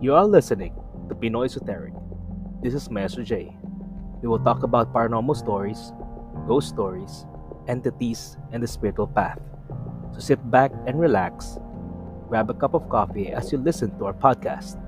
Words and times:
You 0.00 0.14
are 0.14 0.30
listening 0.30 0.78
to 1.08 1.14
Pinoy 1.16 1.46
Esoteric. 1.46 1.90
This 2.62 2.72
is 2.72 2.88
Master 2.88 3.24
J. 3.24 3.50
We 4.22 4.28
will 4.28 4.38
talk 4.38 4.62
about 4.62 4.94
paranormal 4.94 5.34
stories, 5.34 5.90
ghost 6.46 6.68
stories, 6.68 7.26
entities, 7.66 8.38
and 8.52 8.62
the 8.62 8.68
spiritual 8.68 9.08
path. 9.08 9.42
So 10.14 10.20
sit 10.20 10.38
back 10.52 10.70
and 10.86 11.00
relax, 11.00 11.58
grab 12.28 12.48
a 12.48 12.54
cup 12.54 12.74
of 12.74 12.88
coffee 12.88 13.34
as 13.34 13.50
you 13.50 13.58
listen 13.58 13.90
to 13.98 14.06
our 14.06 14.14
podcast. 14.14 14.78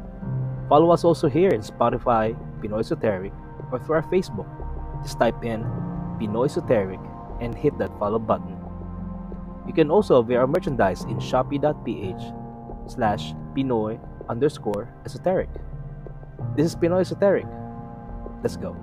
Follow 0.68 0.94
us 0.94 1.02
also 1.02 1.26
here 1.26 1.50
in 1.50 1.60
Spotify, 1.60 2.38
Pinoy 2.62 2.78
Esoteric, 2.78 3.32
or 3.72 3.82
through 3.82 3.96
our 3.96 4.06
Facebook. 4.14 4.46
Just 5.02 5.18
type 5.18 5.42
in 5.42 5.66
Pinoy 6.22 6.46
Esoteric 6.46 7.00
and 7.40 7.52
hit 7.52 7.76
that 7.78 7.90
follow 7.98 8.20
button. 8.20 8.54
You 9.66 9.74
can 9.74 9.90
also 9.90 10.22
view 10.22 10.38
our 10.38 10.46
merchandise 10.46 11.02
in 11.02 11.18
shopee.ph 11.18 12.22
slash 12.86 13.34
Pinoy 13.58 13.98
underscore 14.28 14.88
esoteric. 15.04 15.48
This 16.56 16.66
is 16.66 16.76
Pinoy 16.76 17.00
Esoteric. 17.00 17.46
Let's 18.42 18.56
go. 18.56 18.76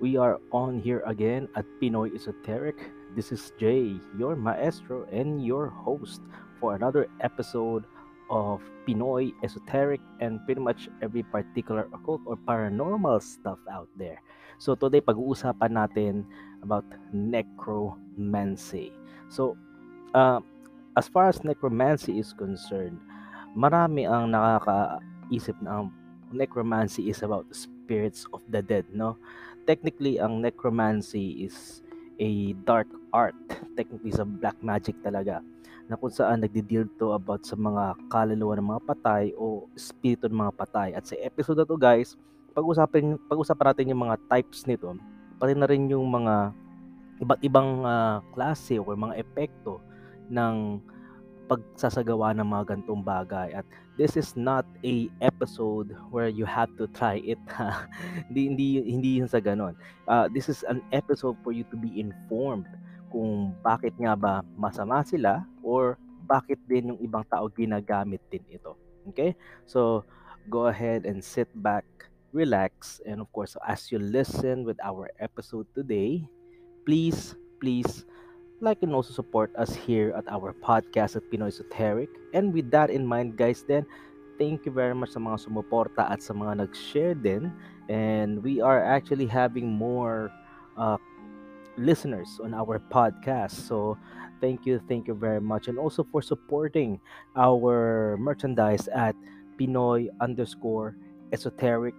We 0.00 0.18
are 0.18 0.38
on 0.52 0.78
here 0.78 1.02
again 1.06 1.48
at 1.56 1.64
Pinoy 1.80 2.14
Esoteric. 2.14 2.76
This 3.16 3.32
is 3.32 3.52
Jay, 3.58 3.96
your 4.18 4.36
maestro 4.36 5.08
and 5.10 5.44
your 5.44 5.68
host 5.68 6.20
for 6.60 6.74
another 6.74 7.08
episode 7.20 7.84
of 8.30 8.60
Pinoy 8.86 9.32
esoteric 9.42 10.00
and 10.20 10.40
pretty 10.44 10.60
much 10.60 10.88
every 11.02 11.22
particular 11.22 11.88
occult 11.92 12.20
or 12.26 12.36
paranormal 12.36 13.22
stuff 13.22 13.58
out 13.70 13.88
there. 13.96 14.20
So 14.58 14.74
today 14.74 15.00
pag-uusapan 15.00 15.72
natin 15.74 16.24
about 16.62 16.84
necromancy. 17.12 18.92
So 19.28 19.56
uh, 20.14 20.40
as 20.96 21.08
far 21.08 21.28
as 21.28 21.42
necromancy 21.42 22.18
is 22.18 22.32
concerned, 22.32 23.00
marami 23.56 24.06
ang 24.06 24.32
nakakaisip 24.34 25.58
na 25.62 25.82
ang 25.82 25.88
necromancy 26.34 27.10
is 27.10 27.22
about 27.22 27.46
spirits 27.54 28.26
of 28.34 28.42
the 28.50 28.62
dead, 28.62 28.86
no? 28.90 29.18
Technically, 29.64 30.20
ang 30.20 30.42
necromancy 30.42 31.46
is 31.46 31.80
a 32.20 32.52
dark 32.68 32.88
art. 33.14 33.36
Technically, 33.78 34.12
sa 34.12 34.26
black 34.26 34.58
magic 34.60 34.98
talaga 35.00 35.40
na 35.84 36.00
kung 36.00 36.12
saan 36.12 36.40
nagdi-deal 36.40 36.88
to 36.96 37.12
about 37.12 37.44
sa 37.44 37.56
mga 37.56 37.96
kaluluwa 38.08 38.56
ng 38.56 38.68
mga 38.72 38.84
patay 38.88 39.24
o 39.36 39.68
espiritu 39.76 40.28
ng 40.28 40.40
mga 40.48 40.56
patay. 40.56 40.88
At 40.96 41.04
sa 41.04 41.16
episode 41.20 41.60
na 41.60 41.68
to 41.68 41.76
guys, 41.76 42.16
pag-usapan, 42.56 43.20
pag-usapan 43.28 43.66
natin 43.72 43.90
yung 43.92 44.02
mga 44.08 44.16
types 44.30 44.64
nito, 44.64 44.96
pati 45.36 45.52
na 45.52 45.68
rin 45.68 45.90
yung 45.92 46.08
mga 46.08 46.54
iba't 47.20 47.40
ibang 47.44 47.84
uh, 47.84 48.24
klase 48.32 48.80
o 48.80 48.88
mga 48.88 49.20
epekto 49.20 49.78
ng 50.32 50.80
pagsasagawa 51.44 52.32
ng 52.32 52.48
mga 52.48 52.64
gantong 52.74 53.04
bagay. 53.04 53.52
At 53.52 53.68
this 54.00 54.16
is 54.16 54.32
not 54.32 54.64
a 54.82 55.12
episode 55.20 55.92
where 56.08 56.32
you 56.32 56.48
have 56.48 56.72
to 56.80 56.88
try 56.96 57.20
it 57.20 57.38
hindi 58.32 58.48
hindi 58.48 58.66
hindi 58.88 59.10
yun 59.20 59.28
sa 59.28 59.38
ganon. 59.44 59.76
Uh, 60.08 60.26
this 60.32 60.48
is 60.48 60.64
an 60.66 60.80
episode 60.90 61.36
for 61.44 61.52
you 61.52 61.62
to 61.68 61.76
be 61.76 61.92
informed 62.00 62.66
kung 63.14 63.54
bakit 63.62 63.94
nga 63.94 64.18
ba 64.18 64.42
masama 64.58 65.06
sila 65.06 65.46
or 65.62 65.94
bakit 66.26 66.58
din 66.66 66.90
yung 66.90 66.98
ibang 66.98 67.22
tao 67.30 67.46
ginagamit 67.46 68.18
din 68.26 68.42
ito. 68.50 68.74
Okay? 69.06 69.38
So, 69.70 70.02
go 70.50 70.66
ahead 70.66 71.06
and 71.06 71.22
sit 71.22 71.46
back, 71.62 71.86
relax, 72.34 72.98
and 73.06 73.22
of 73.22 73.30
course, 73.30 73.54
as 73.62 73.94
you 73.94 74.02
listen 74.02 74.66
with 74.66 74.82
our 74.82 75.14
episode 75.22 75.70
today, 75.78 76.26
please, 76.82 77.38
please, 77.62 78.02
like 78.58 78.82
and 78.82 78.90
also 78.90 79.14
support 79.14 79.54
us 79.54 79.78
here 79.78 80.10
at 80.18 80.26
our 80.26 80.50
podcast 80.50 81.14
at 81.14 81.22
Pinoy 81.30 81.54
Esoteric. 81.54 82.10
And 82.34 82.50
with 82.50 82.66
that 82.74 82.90
in 82.90 83.06
mind, 83.06 83.38
guys, 83.38 83.62
then, 83.62 83.86
thank 84.42 84.66
you 84.66 84.72
very 84.74 84.96
much 84.96 85.14
sa 85.14 85.22
mga 85.22 85.46
sumuporta 85.46 86.10
at 86.10 86.18
sa 86.18 86.34
mga 86.34 86.66
nag-share 86.66 87.14
din. 87.14 87.54
And 87.86 88.42
we 88.42 88.58
are 88.58 88.82
actually 88.82 89.30
having 89.30 89.70
more 89.70 90.32
uh, 90.74 90.98
listeners 91.76 92.40
on 92.42 92.54
our 92.54 92.78
podcast. 92.78 93.52
So 93.52 93.98
thank 94.40 94.66
you, 94.66 94.80
thank 94.88 95.08
you 95.08 95.14
very 95.14 95.40
much. 95.40 95.68
And 95.68 95.78
also 95.78 96.04
for 96.04 96.22
supporting 96.22 97.00
our 97.36 98.16
merchandise 98.18 98.88
at 98.88 99.14
Pinoy 99.58 100.08
underscore 100.20 100.96
esoteric, 101.32 101.94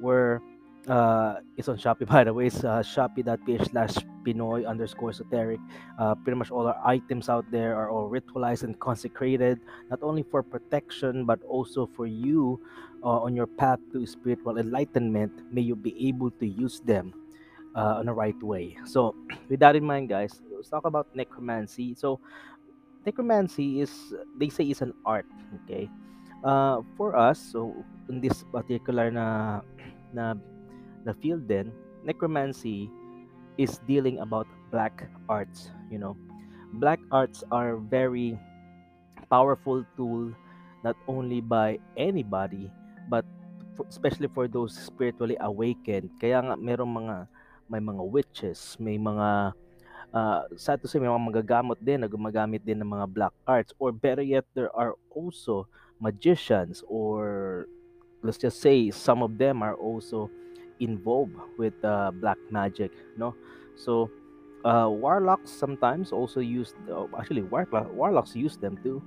where 0.00 0.42
uh, 0.88 1.36
it's 1.56 1.68
on 1.68 1.76
Shopee 1.76 2.06
by 2.12 2.24
the 2.24 2.32
way. 2.32 2.46
It's 2.46 2.62
uh, 2.64 2.82
shopee.ph 2.82 3.70
slash 3.70 3.94
Pinoy 4.24 4.66
underscore 4.66 5.10
esoteric. 5.10 5.60
Uh, 5.98 6.14
pretty 6.14 6.38
much 6.38 6.50
all 6.50 6.66
our 6.66 6.80
items 6.84 7.28
out 7.28 7.44
there 7.50 7.76
are 7.76 7.90
all 7.90 8.10
ritualized 8.10 8.62
and 8.62 8.78
consecrated, 8.78 9.60
not 9.90 10.02
only 10.02 10.22
for 10.22 10.42
protection, 10.42 11.24
but 11.24 11.42
also 11.42 11.88
for 11.94 12.06
you 12.06 12.60
uh, 13.02 13.22
on 13.22 13.34
your 13.34 13.46
path 13.46 13.78
to 13.92 14.06
spiritual 14.06 14.58
enlightenment. 14.58 15.32
May 15.52 15.62
you 15.62 15.76
be 15.76 15.94
able 16.08 16.30
to 16.32 16.46
use 16.46 16.80
them 16.80 17.14
uh, 17.76 18.00
in 18.00 18.06
the 18.08 18.16
right 18.16 18.40
way. 18.42 18.76
So, 18.88 19.14
with 19.48 19.60
that 19.60 19.76
in 19.76 19.84
mind, 19.84 20.08
guys, 20.08 20.40
let's 20.50 20.72
talk 20.72 20.88
about 20.88 21.06
necromancy. 21.14 21.94
So, 21.94 22.18
necromancy 23.04 23.80
is 23.84 23.92
they 24.40 24.48
say 24.48 24.64
is 24.64 24.80
an 24.80 24.96
art. 25.04 25.28
Okay, 25.64 25.86
uh, 26.42 26.80
for 26.96 27.14
us, 27.14 27.38
so 27.38 27.76
in 28.08 28.18
this 28.24 28.42
particular 28.50 29.12
na 29.12 29.60
na 30.16 30.34
na 31.04 31.12
field, 31.20 31.46
then 31.46 31.70
necromancy 32.02 32.90
is 33.60 33.78
dealing 33.86 34.18
about 34.18 34.48
black 34.72 35.06
arts. 35.28 35.70
You 35.92 36.00
know, 36.00 36.16
black 36.80 36.98
arts 37.12 37.44
are 37.52 37.76
very 37.76 38.34
powerful 39.28 39.84
tool 39.96 40.32
not 40.84 40.94
only 41.10 41.40
by 41.42 41.74
anybody 41.98 42.70
but 43.10 43.26
especially 43.90 44.28
for 44.30 44.48
those 44.48 44.72
spiritually 44.72 45.36
awakened. 45.40 46.08
Kaya 46.22 46.40
nga 46.40 46.56
merong 46.56 46.94
mga 47.04 47.16
may 47.66 47.82
mga 47.82 48.02
witches, 48.02 48.76
may 48.78 48.98
mga 48.98 49.52
uh, 50.14 50.40
sad 50.56 50.80
to 50.82 50.88
say, 50.88 50.98
may 50.98 51.10
mga 51.10 51.26
magagamot 51.28 51.78
din 51.82 52.02
na 52.02 52.08
gumagamit 52.08 52.62
din 52.62 52.78
ng 52.80 52.88
mga 52.88 53.06
black 53.10 53.34
arts 53.46 53.74
or 53.78 53.90
better 53.90 54.22
yet, 54.22 54.44
there 54.54 54.70
are 54.72 54.94
also 55.10 55.66
magicians 56.00 56.84
or 56.86 57.66
let's 58.22 58.38
just 58.38 58.60
say 58.60 58.90
some 58.90 59.22
of 59.22 59.38
them 59.38 59.62
are 59.62 59.74
also 59.76 60.30
involved 60.80 61.36
with 61.56 61.74
uh, 61.84 62.12
black 62.12 62.38
magic, 62.52 62.92
no? 63.16 63.32
So, 63.76 64.10
uh, 64.64 64.88
warlocks 64.88 65.50
sometimes 65.50 66.12
also 66.12 66.40
use, 66.40 66.74
uh, 66.90 67.06
actually, 67.18 67.42
warlock, 67.42 67.92
warlocks 67.92 68.36
use 68.36 68.56
them 68.56 68.76
too, 68.82 69.00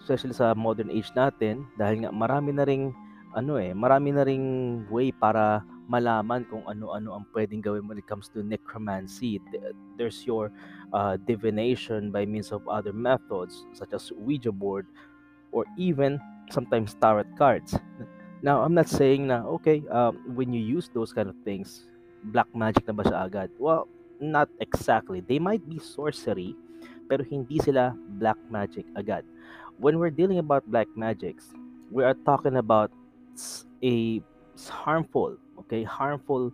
especially 0.00 0.32
sa 0.32 0.54
modern 0.56 0.88
age 0.88 1.12
natin 1.12 1.68
dahil 1.76 2.08
nga 2.08 2.10
marami 2.12 2.56
na 2.56 2.64
ring 2.64 2.92
ano 3.30 3.62
eh, 3.62 3.70
marami 3.70 4.10
na 4.10 4.26
ring 4.26 4.82
way 4.90 5.14
para 5.14 5.62
malaman 5.90 6.46
kung 6.46 6.62
ano-ano 6.70 7.18
ang 7.18 7.26
pwedeng 7.34 7.58
gawin 7.58 7.90
when 7.90 7.98
it 7.98 8.06
comes 8.06 8.30
to 8.30 8.46
necromancy. 8.46 9.42
There's 9.98 10.22
your 10.22 10.54
uh, 10.94 11.18
divination 11.26 12.14
by 12.14 12.22
means 12.30 12.54
of 12.54 12.62
other 12.70 12.94
methods 12.94 13.66
such 13.74 13.90
as 13.90 14.14
Ouija 14.14 14.54
board 14.54 14.86
or 15.50 15.66
even 15.74 16.22
sometimes 16.54 16.94
tarot 17.02 17.26
cards. 17.34 17.74
Now, 18.40 18.62
I'm 18.62 18.72
not 18.72 18.88
saying 18.88 19.26
na, 19.26 19.44
okay, 19.60 19.82
um, 19.90 20.22
when 20.38 20.54
you 20.54 20.62
use 20.62 20.88
those 20.94 21.12
kind 21.12 21.28
of 21.28 21.36
things, 21.44 21.84
black 22.30 22.48
magic 22.54 22.86
na 22.86 22.94
ba 22.94 23.04
siya 23.04 23.26
agad? 23.26 23.50
Well, 23.58 23.90
not 24.22 24.48
exactly. 24.62 25.20
They 25.20 25.42
might 25.42 25.66
be 25.68 25.76
sorcery, 25.76 26.56
pero 27.10 27.26
hindi 27.26 27.58
sila 27.58 27.92
black 28.16 28.38
magic 28.48 28.86
agad. 28.96 29.26
When 29.76 29.98
we're 29.98 30.14
dealing 30.14 30.38
about 30.38 30.64
black 30.70 30.88
magics, 30.94 31.52
we 31.90 32.04
are 32.04 32.16
talking 32.24 32.56
about 32.56 32.92
a 33.82 34.22
harmful 34.68 35.36
okay 35.64 35.84
harmful 35.84 36.52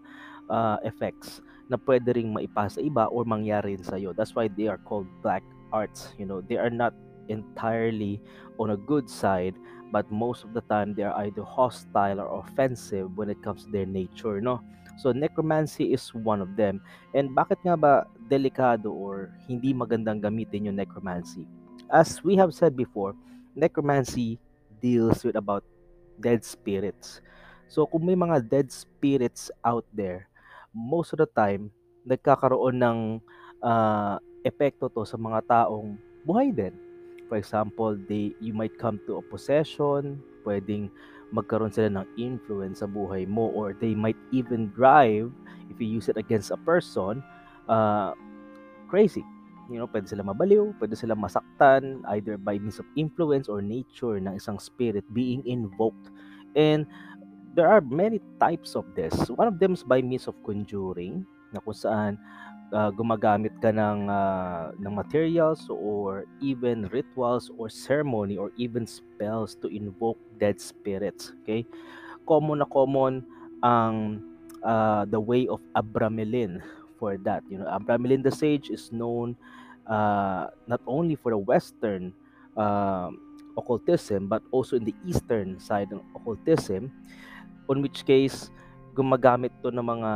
uh, 0.51 0.79
effects 0.83 1.41
na 1.67 1.75
pwede 1.75 2.15
ring 2.15 2.31
maipasa 2.31 2.79
iba 2.79 3.11
or 3.11 3.27
mangyari 3.27 3.75
rin 3.75 3.83
sa'yo. 3.83 4.15
That's 4.15 4.35
why 4.39 4.47
they 4.47 4.71
are 4.71 4.79
called 4.79 5.11
black 5.23 5.43
arts. 5.75 6.15
You 6.15 6.27
know, 6.27 6.39
they 6.39 6.59
are 6.59 6.71
not 6.71 6.95
entirely 7.27 8.23
on 8.63 8.71
a 8.71 8.79
good 8.79 9.11
side, 9.11 9.59
but 9.91 10.07
most 10.11 10.47
of 10.47 10.55
the 10.55 10.63
time 10.71 10.95
they 10.95 11.03
are 11.03 11.15
either 11.27 11.43
hostile 11.43 12.23
or 12.23 12.43
offensive 12.43 13.11
when 13.19 13.31
it 13.31 13.43
comes 13.43 13.67
to 13.67 13.71
their 13.75 13.87
nature, 13.87 14.41
no? 14.41 14.63
So 15.03 15.13
necromancy 15.13 15.93
is 15.93 16.15
one 16.15 16.41
of 16.41 16.57
them. 16.57 16.81
And 17.13 17.35
bakit 17.35 17.61
nga 17.67 17.77
ba 17.77 18.07
delikado 18.31 18.95
or 18.95 19.35
hindi 19.51 19.75
magandang 19.75 20.23
gamitin 20.23 20.71
yung 20.71 20.79
necromancy? 20.79 21.45
As 21.91 22.23
we 22.23 22.39
have 22.39 22.55
said 22.55 22.79
before, 22.79 23.15
necromancy 23.55 24.39
deals 24.81 25.23
with 25.27 25.37
about 25.37 25.67
dead 26.23 26.45
spirits. 26.45 27.21
So 27.67 27.87
kung 27.87 28.07
may 28.07 28.19
mga 28.19 28.47
dead 28.47 28.69
spirits 28.71 29.51
out 29.67 29.85
there, 29.91 30.31
most 30.71 31.13
of 31.15 31.19
the 31.23 31.31
time 31.31 31.71
nagkakaroon 32.07 32.79
ng 32.79 32.99
uh, 33.63 34.17
epekto 34.47 34.87
to 34.93 35.03
sa 35.03 35.19
mga 35.19 35.43
taong 35.47 35.99
buhay 36.23 36.55
din. 36.55 36.75
For 37.27 37.35
example, 37.39 37.99
they 38.07 38.31
you 38.39 38.55
might 38.55 38.79
come 38.79 39.03
to 39.11 39.19
a 39.19 39.25
possession, 39.27 40.23
pwedeng 40.47 40.95
magkaroon 41.35 41.75
sila 41.75 41.91
ng 41.91 42.07
influence 42.15 42.87
sa 42.87 42.89
buhay 42.89 43.27
mo 43.27 43.51
or 43.51 43.75
they 43.75 43.99
might 43.99 44.19
even 44.31 44.71
drive 44.79 45.27
if 45.67 45.75
you 45.83 45.91
use 45.91 46.07
it 46.07 46.15
against 46.15 46.55
a 46.55 46.61
person 46.63 47.19
uh, 47.67 48.15
crazy 48.87 49.27
you 49.71 49.79
know, 49.79 49.91
pwede 49.91 50.07
sila 50.07 50.23
mabaliw, 50.23 50.75
pwede 50.79 50.95
sila 50.95 51.19
masaktan 51.19 52.03
either 52.15 52.39
by 52.39 52.59
means 52.59 52.79
of 52.79 52.87
influence 52.95 53.51
or 53.51 53.59
nature 53.59 54.19
ng 54.19 54.35
isang 54.39 54.59
spirit 54.63 55.03
being 55.11 55.43
invoked. 55.47 56.11
And 56.55 56.87
there 57.57 57.73
are 57.73 57.81
many 57.81 58.21
types 58.39 58.77
of 58.77 58.85
this. 58.93 59.17
One 59.33 59.49
of 59.49 59.59
them 59.59 59.73
is 59.73 59.83
by 59.83 60.05
means 60.05 60.29
of 60.29 60.37
conjuring, 60.45 61.25
na 61.57 61.65
kung 61.65 61.73
saan 61.73 62.21
uh, 62.69 62.93
gumagamit 62.93 63.57
ka 63.65 63.73
ng, 63.73 64.13
uh, 64.13 64.77
ng 64.77 64.93
materials 64.93 65.65
or 65.73 66.29
even 66.45 66.85
rituals 66.93 67.49
or 67.57 67.73
ceremony 67.73 68.37
or 68.37 68.53
even 68.61 68.85
spells 68.85 69.57
to 69.65 69.73
invoke 69.73 70.21
dead 70.37 70.61
spirits. 70.61 71.33
Okay? 71.43 71.65
Common 72.29 72.61
na 72.61 72.69
common 72.69 73.25
ang 73.65 74.21
uh, 74.61 75.09
the 75.09 75.19
way 75.19 75.49
of 75.49 75.65
Abramelin 75.73 76.61
for 77.01 77.17
that. 77.25 77.41
You 77.49 77.65
know, 77.65 77.73
Abramelin 77.73 78.21
the 78.21 78.35
Sage 78.35 78.69
is 78.69 78.93
known 78.93 79.33
uh, 79.89 80.53
not 80.69 80.85
only 80.85 81.17
for 81.17 81.33
the 81.33 81.41
Western 81.41 82.13
uh, 82.53 83.09
occultism 83.57 84.29
but 84.29 84.45
also 84.53 84.77
in 84.77 84.85
the 84.85 84.95
Eastern 85.09 85.57
side 85.57 85.89
of 85.95 86.05
occultism, 86.13 86.93
on 87.69 87.83
which 87.83 88.07
case 88.07 88.51
gumagamit 88.97 89.53
to 89.61 89.69
ng 89.71 89.83
mga 89.83 90.13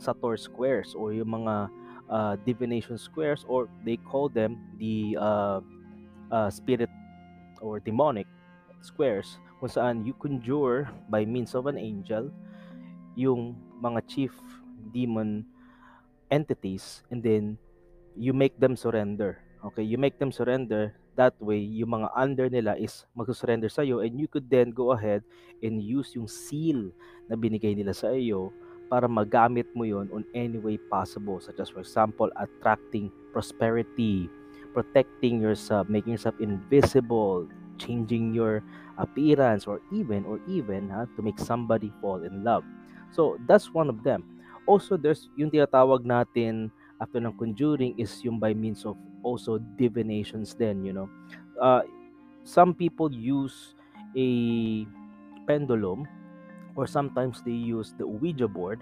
Sator 0.00 0.36
squares 0.36 0.96
or 0.96 1.12
yung 1.12 1.44
mga 1.44 1.68
uh, 2.08 2.34
divination 2.44 2.96
squares 2.96 3.44
or 3.48 3.68
they 3.84 3.96
call 3.96 4.28
them 4.28 4.56
the 4.80 5.16
uh, 5.20 5.60
uh, 6.32 6.48
spirit 6.48 6.88
or 7.60 7.80
demonic 7.80 8.26
squares 8.80 9.36
kung 9.60 9.68
saan 9.68 9.96
you 10.08 10.16
conjure 10.16 10.88
by 11.12 11.24
means 11.28 11.52
of 11.52 11.68
an 11.68 11.76
angel 11.76 12.32
yung 13.12 13.52
mga 13.80 14.00
chief 14.08 14.32
demon 14.92 15.44
entities 16.32 17.04
and 17.12 17.20
then 17.20 17.60
you 18.16 18.32
make 18.32 18.58
them 18.58 18.76
surrender. 18.76 19.38
Okay, 19.60 19.82
you 19.82 19.98
make 19.98 20.18
them 20.18 20.32
surrender. 20.32 20.96
That 21.18 21.34
way, 21.42 21.58
yung 21.58 22.00
mga 22.00 22.08
under 22.14 22.46
nila 22.46 22.78
is 22.78 23.04
magsusurrender 23.18 23.68
sa 23.68 23.82
iyo 23.82 24.00
and 24.00 24.16
you 24.16 24.30
could 24.30 24.46
then 24.46 24.70
go 24.70 24.94
ahead 24.94 25.26
and 25.60 25.82
use 25.82 26.14
yung 26.14 26.30
seal 26.30 26.94
na 27.26 27.34
binigay 27.34 27.74
nila 27.74 27.92
sa 27.92 28.14
iyo 28.14 28.54
para 28.90 29.06
magamit 29.06 29.70
mo 29.74 29.86
yon 29.86 30.10
on 30.10 30.26
any 30.34 30.58
way 30.58 30.74
possible 30.90 31.38
such 31.38 31.62
as 31.62 31.70
for 31.70 31.82
example, 31.82 32.26
attracting 32.38 33.10
prosperity, 33.30 34.26
protecting 34.74 35.38
yourself, 35.38 35.86
making 35.86 36.14
yourself 36.14 36.34
invisible, 36.42 37.46
changing 37.78 38.34
your 38.34 38.62
appearance 38.98 39.64
or 39.66 39.80
even 39.94 40.26
or 40.26 40.42
even 40.50 40.90
ha, 40.90 41.06
to 41.14 41.22
make 41.22 41.38
somebody 41.38 41.90
fall 42.02 42.22
in 42.22 42.42
love. 42.42 42.62
So, 43.10 43.38
that's 43.46 43.74
one 43.74 43.90
of 43.90 44.02
them. 44.02 44.22
Also, 44.66 44.94
there's 44.94 45.30
yung 45.34 45.50
tinatawag 45.50 46.06
natin 46.06 46.70
after 47.00 47.18
ng 47.18 47.34
conjuring 47.34 47.96
is 47.98 48.22
yung 48.22 48.38
by 48.38 48.52
means 48.54 48.84
of 48.84 48.94
also 49.22 49.58
divinations 49.76 50.54
then, 50.54 50.84
you 50.84 50.92
know. 50.92 51.08
Uh, 51.60 51.82
some 52.44 52.74
people 52.74 53.12
use 53.12 53.74
a 54.16 54.86
pendulum 55.46 56.08
or 56.76 56.86
sometimes 56.86 57.42
they 57.42 57.52
use 57.52 57.94
the 57.98 58.06
Ouija 58.06 58.48
board 58.48 58.80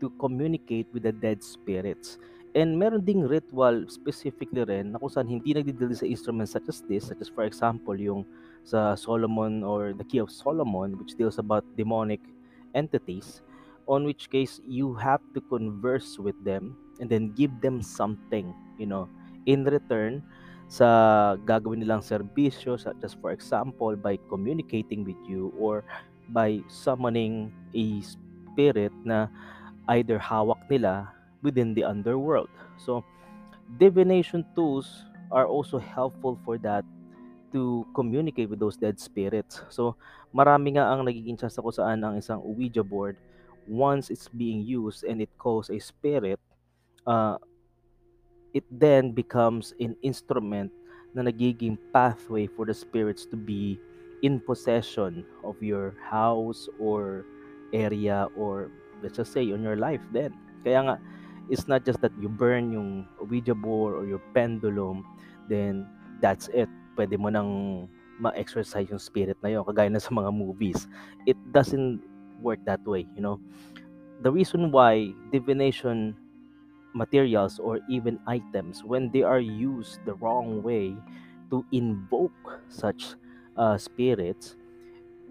to 0.00 0.10
communicate 0.18 0.86
with 0.92 1.02
the 1.02 1.12
dead 1.12 1.42
spirits. 1.42 2.18
And 2.54 2.78
meron 2.78 3.04
ding 3.04 3.26
ritual 3.26 3.90
specifically 3.90 4.62
rin 4.62 4.94
na 4.94 5.02
kung 5.02 5.10
saan 5.10 5.26
hindi 5.26 5.58
nagdidili 5.58 5.98
sa 5.98 6.06
instruments 6.06 6.54
such 6.54 6.70
as 6.70 6.86
this, 6.86 7.10
such 7.10 7.18
as 7.18 7.26
for 7.26 7.42
example 7.42 7.98
yung 7.98 8.22
sa 8.62 8.94
Solomon 8.94 9.66
or 9.66 9.90
the 9.90 10.06
Key 10.06 10.22
of 10.22 10.30
Solomon 10.30 10.94
which 10.94 11.18
deals 11.18 11.42
about 11.42 11.66
demonic 11.74 12.22
entities 12.78 13.42
on 13.90 14.06
which 14.06 14.30
case 14.30 14.62
you 14.64 14.94
have 14.94 15.20
to 15.34 15.42
converse 15.50 16.14
with 16.16 16.38
them 16.46 16.78
and 17.02 17.10
then 17.10 17.34
give 17.34 17.50
them 17.60 17.82
something, 17.82 18.54
you 18.78 18.86
know, 18.86 19.10
in 19.46 19.64
return 19.64 20.24
sa 20.68 21.36
gagawin 21.44 21.84
nilang 21.84 22.00
serbisyo 22.00 22.74
as 22.80 23.14
for 23.20 23.30
example 23.30 23.94
by 23.94 24.16
communicating 24.32 25.04
with 25.04 25.18
you 25.28 25.52
or 25.60 25.84
by 26.32 26.58
summoning 26.72 27.52
a 27.76 28.00
spirit 28.00 28.92
na 29.04 29.28
either 29.92 30.16
hawak 30.16 30.58
nila 30.72 31.12
within 31.44 31.76
the 31.76 31.84
underworld. 31.84 32.48
So 32.80 33.04
divination 33.76 34.48
tools 34.56 35.04
are 35.28 35.44
also 35.44 35.76
helpful 35.76 36.40
for 36.44 36.56
that 36.64 36.84
to 37.52 37.84
communicate 37.92 38.48
with 38.48 38.58
those 38.58 38.80
dead 38.80 38.96
spirits. 38.96 39.60
So 39.68 40.00
marami 40.32 40.80
nga 40.80 40.88
ang 40.88 41.04
nagiging 41.04 41.36
chance 41.36 41.60
kung 41.60 41.76
saan 41.76 42.00
ang 42.00 42.16
isang 42.16 42.40
Ouija 42.40 42.82
board 42.82 43.20
once 43.68 44.10
it's 44.10 44.28
being 44.28 44.60
used 44.64 45.04
and 45.04 45.20
it 45.20 45.30
calls 45.38 45.70
a 45.70 45.78
spirit, 45.78 46.40
uh, 47.06 47.36
it 48.54 48.64
then 48.70 49.10
becomes 49.10 49.74
an 49.82 49.98
instrument 50.06 50.70
na 51.12 51.26
nagiging 51.26 51.76
pathway 51.90 52.46
for 52.46 52.64
the 52.64 52.74
spirits 52.74 53.26
to 53.26 53.36
be 53.36 53.78
in 54.22 54.38
possession 54.40 55.26
of 55.42 55.58
your 55.60 55.94
house 56.00 56.70
or 56.78 57.26
area 57.74 58.30
or 58.38 58.70
let's 59.02 59.18
just 59.18 59.34
say 59.34 59.44
on 59.52 59.60
your 59.60 59.76
life 59.76 60.00
then. 60.14 60.32
Kaya 60.62 60.80
nga, 60.86 60.96
it's 61.50 61.68
not 61.68 61.84
just 61.84 62.00
that 62.00 62.14
you 62.16 62.30
burn 62.30 62.72
yung 62.72 63.04
Ouija 63.20 63.52
board 63.52 63.98
or 63.98 64.06
your 64.06 64.22
pendulum, 64.32 65.04
then 65.50 65.84
that's 66.22 66.48
it. 66.54 66.70
Pwede 66.96 67.18
mo 67.18 67.28
nang 67.28 67.50
ma-exercise 68.22 68.88
yung 68.88 69.02
spirit 69.02 69.36
na 69.42 69.50
yun, 69.50 69.66
kagaya 69.66 69.90
na 69.90 70.00
sa 70.00 70.14
mga 70.14 70.30
movies. 70.30 70.86
It 71.26 71.36
doesn't 71.50 72.00
work 72.40 72.62
that 72.64 72.80
way, 72.86 73.04
you 73.18 73.20
know. 73.20 73.42
The 74.22 74.30
reason 74.30 74.70
why 74.70 75.12
divination 75.34 76.16
materials 76.94 77.58
or 77.58 77.80
even 77.90 78.18
items, 78.26 78.82
when 78.82 79.10
they 79.10 79.22
are 79.22 79.42
used 79.42 79.98
the 80.06 80.14
wrong 80.14 80.62
way 80.62 80.96
to 81.50 81.66
invoke 81.72 82.62
such 82.70 83.18
uh, 83.58 83.76
spirits, 83.76 84.56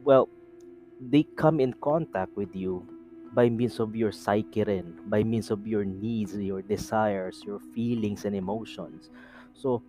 well, 0.03 0.29
they 0.99 1.23
come 1.35 1.59
in 1.59 1.73
contact 1.81 2.35
with 2.35 2.53
you 2.55 2.85
by 3.33 3.49
means 3.49 3.79
of 3.79 3.95
your 3.95 4.11
psyche 4.11 4.63
rin, 4.63 4.93
by 5.07 5.23
means 5.23 5.49
of 5.49 5.65
your 5.65 5.83
needs, 5.83 6.37
your 6.37 6.61
desires, 6.61 7.41
your 7.45 7.59
feelings 7.73 8.25
and 8.25 8.35
emotions. 8.35 9.09
So, 9.55 9.81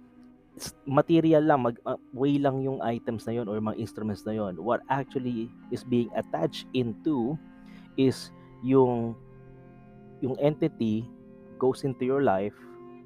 material 0.86 1.42
lang, 1.42 1.62
mag, 1.62 1.76
uh, 1.84 2.00
way 2.14 2.38
lang 2.38 2.62
yung 2.62 2.80
items 2.80 3.26
na 3.26 3.36
yon 3.36 3.48
or 3.50 3.60
mga 3.60 3.76
instruments 3.76 4.24
na 4.24 4.32
yon. 4.32 4.56
What 4.56 4.80
actually 4.88 5.50
is 5.70 5.84
being 5.84 6.08
attached 6.16 6.66
into 6.72 7.36
is 7.98 8.30
yung 8.64 9.14
yung 10.24 10.40
entity 10.40 11.04
goes 11.64 11.80
into 11.88 12.04
your 12.04 12.20
life 12.20 12.52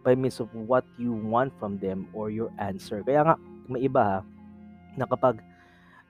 by 0.02 0.18
means 0.18 0.42
of 0.42 0.50
what 0.50 0.82
you 0.98 1.14
want 1.14 1.54
from 1.62 1.78
them 1.78 2.10
or 2.10 2.26
your 2.34 2.50
answer. 2.58 3.06
Kaya 3.06 3.22
nga, 3.22 3.36
may 3.70 3.86
iba 3.86 4.02
ha, 4.02 4.18
na 4.98 5.06
kapag 5.06 5.38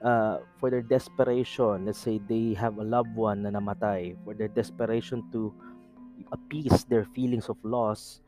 uh, 0.01 0.41
for 0.57 0.73
their 0.73 0.81
desperation, 0.81 1.85
let's 1.85 2.01
say 2.01 2.17
they 2.25 2.57
have 2.57 2.81
a 2.81 2.85
loved 2.85 3.13
one 3.13 3.45
na 3.45 3.53
namatay, 3.53 4.17
for 4.25 4.33
their 4.33 4.49
desperation 4.49 5.21
to 5.29 5.53
appease 6.33 6.89
their 6.89 7.05
feelings 7.13 7.53
of 7.53 7.57
loss, 7.61 8.21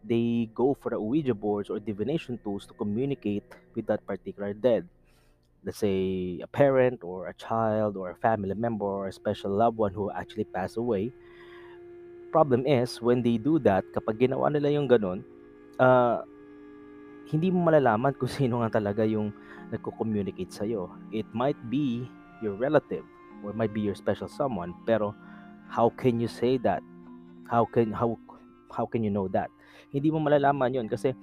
they 0.00 0.48
go 0.54 0.72
for 0.80 0.90
the 0.90 1.00
Ouija 1.00 1.34
boards 1.34 1.68
or 1.68 1.76
divination 1.76 2.40
tools 2.40 2.64
to 2.64 2.72
communicate 2.72 3.44
with 3.74 3.84
that 3.86 4.00
particular 4.08 4.56
dead. 4.56 4.88
Let's 5.66 5.82
say 5.82 6.38
a 6.40 6.46
parent 6.46 7.02
or 7.02 7.28
a 7.28 7.34
child 7.34 7.98
or 7.98 8.14
a 8.14 8.18
family 8.22 8.54
member 8.54 8.86
or 8.86 9.08
a 9.08 9.12
special 9.12 9.50
loved 9.50 9.76
one 9.76 9.92
who 9.92 10.10
actually 10.14 10.46
passed 10.46 10.78
away. 10.78 11.12
Problem 12.28 12.68
is, 12.68 13.00
when 13.00 13.24
they 13.24 13.40
do 13.40 13.56
that, 13.64 13.88
kapag 13.96 14.28
ginawa 14.28 14.52
nila 14.52 14.68
yung 14.68 14.84
ganun, 14.84 15.24
uh, 15.80 16.20
hindi 17.28 17.52
mo 17.52 17.68
malalaman 17.68 18.16
kung 18.16 18.28
sino 18.38 18.60
nga 18.64 18.80
talaga 18.80 19.04
yung 19.04 19.32
nagko-communicate 19.72 20.52
sa'yo. 20.52 20.92
It 21.12 21.28
might 21.32 21.58
be 21.68 22.08
your 22.40 22.56
relative 22.56 23.04
or 23.44 23.52
it 23.52 23.58
might 23.58 23.72
be 23.72 23.84
your 23.84 23.96
special 23.96 24.28
someone, 24.28 24.72
pero 24.88 25.12
how 25.68 25.92
can 25.92 26.20
you 26.20 26.28
say 26.28 26.56
that? 26.64 26.80
How 27.48 27.64
can 27.64 27.92
how 27.92 28.16
how 28.72 28.84
can 28.84 29.04
you 29.04 29.12
know 29.12 29.28
that? 29.32 29.48
Hindi 29.88 30.12
mo 30.12 30.20
malalaman 30.20 30.76
yon 30.76 30.88
kasi 30.88 31.16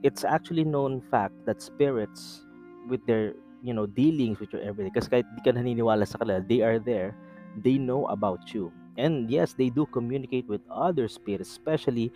it's 0.00 0.24
actually 0.24 0.64
known 0.64 1.04
fact 1.10 1.34
that 1.44 1.60
spirits 1.60 2.44
with 2.88 3.04
their 3.04 3.34
you 3.62 3.74
know 3.74 3.86
dealings 3.86 4.38
with 4.38 4.52
your 4.54 4.62
everyday 4.62 4.94
kasi 4.94 5.10
kahit 5.10 5.26
di 5.34 5.42
ka 5.42 5.50
naniniwala 5.50 6.06
sa 6.06 6.22
kanila 6.22 6.38
they 6.46 6.62
are 6.62 6.78
there 6.78 7.10
they 7.58 7.74
know 7.74 8.06
about 8.14 8.54
you 8.54 8.70
and 8.98 9.30
yes 9.30 9.54
they 9.54 9.70
do 9.70 9.86
communicate 9.94 10.44
with 10.50 10.60
other 10.66 11.06
spirits 11.06 11.48
especially 11.48 12.10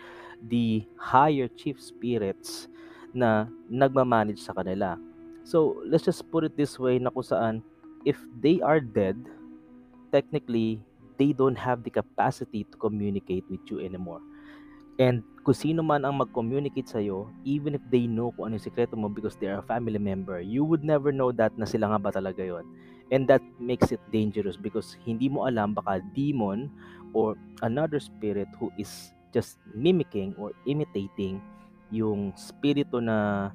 the 0.51 0.83
higher 0.99 1.47
chief 1.47 1.79
spirits 1.79 2.67
na 3.15 3.47
nagmamanage 3.71 4.43
sa 4.43 4.53
kanila 4.53 4.99
so 5.47 5.79
let's 5.87 6.03
just 6.03 6.27
put 6.35 6.43
it 6.43 6.59
this 6.59 6.77
way 6.83 6.99
na 6.99 7.15
kung 7.15 7.23
saan 7.23 7.55
if 8.03 8.19
they 8.43 8.59
are 8.59 8.83
dead 8.83 9.15
technically 10.11 10.83
they 11.23 11.31
don't 11.31 11.57
have 11.57 11.87
the 11.87 11.93
capacity 11.93 12.67
to 12.67 12.77
communicate 12.83 13.47
with 13.47 13.63
you 13.71 13.79
anymore 13.79 14.21
And 15.01 15.25
kung 15.41 15.57
sino 15.57 15.81
man 15.81 16.05
ang 16.05 16.21
mag-communicate 16.21 16.85
sa'yo, 16.85 17.33
even 17.49 17.81
if 17.81 17.85
they 17.89 18.05
know 18.05 18.31
kung 18.37 18.53
ano 18.53 18.61
yung 18.61 18.67
sekreto 18.69 18.93
mo 18.93 19.09
because 19.09 19.41
they 19.41 19.49
are 19.49 19.65
a 19.65 19.65
family 19.65 19.97
member, 19.97 20.37
you 20.45 20.63
would 20.69 20.85
never 20.85 21.11
know 21.11 21.33
that 21.33 21.57
na 21.57 21.65
sila 21.65 21.89
nga 21.89 22.01
ba 22.01 22.11
talaga 22.13 22.45
yon. 22.45 22.69
And 23.13 23.29
that 23.29 23.45
makes 23.61 23.93
it 23.93 24.01
dangerous 24.09 24.57
because 24.57 24.97
hindi 25.05 25.29
mo 25.29 25.45
alam 25.45 25.77
baka 25.77 26.01
demon 26.17 26.73
or 27.13 27.37
another 27.61 28.01
spirit 28.01 28.49
who 28.57 28.73
is 28.81 29.13
just 29.37 29.61
mimicking 29.77 30.33
or 30.41 30.57
imitating 30.65 31.45
yung 31.93 32.33
spirito 32.41 33.05
na 33.05 33.53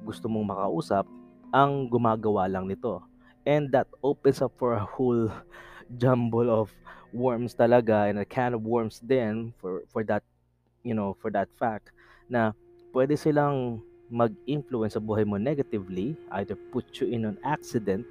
gusto 0.00 0.32
mong 0.32 0.48
makausap 0.48 1.04
ang 1.52 1.92
gumagawa 1.92 2.48
lang 2.48 2.64
nito. 2.64 3.04
And 3.44 3.68
that 3.76 3.86
opens 4.00 4.40
up 4.40 4.56
for 4.56 4.74
a 4.74 4.82
whole 4.82 5.28
jumble 6.00 6.48
of 6.48 6.72
worms 7.12 7.52
talaga 7.52 8.08
and 8.08 8.18
a 8.18 8.26
can 8.26 8.56
of 8.56 8.64
worms 8.64 8.98
then 9.04 9.54
for 9.60 9.86
for 9.92 10.02
that 10.08 10.24
you 10.82 10.96
know, 10.96 11.14
for 11.20 11.28
that 11.36 11.52
fact 11.54 11.92
na 12.32 12.56
pwede 12.96 13.14
silang 13.18 13.84
mag-influence 14.06 14.94
sa 14.94 15.02
buhay 15.02 15.26
mo 15.26 15.34
negatively, 15.34 16.14
either 16.38 16.54
put 16.70 16.86
you 17.02 17.10
in 17.10 17.26
an 17.26 17.38
accident 17.42 18.06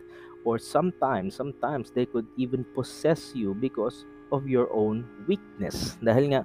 or 0.46 0.62
sometimes, 0.62 1.36
sometimes 1.36 1.92
they 1.92 2.06
could 2.06 2.30
even 2.38 2.64
possess 2.78 3.34
you 3.34 3.58
because 3.58 4.06
of 4.32 4.48
your 4.48 4.72
own 4.72 5.04
weakness. 5.28 5.98
Dahil 6.00 6.38
nga, 6.38 6.42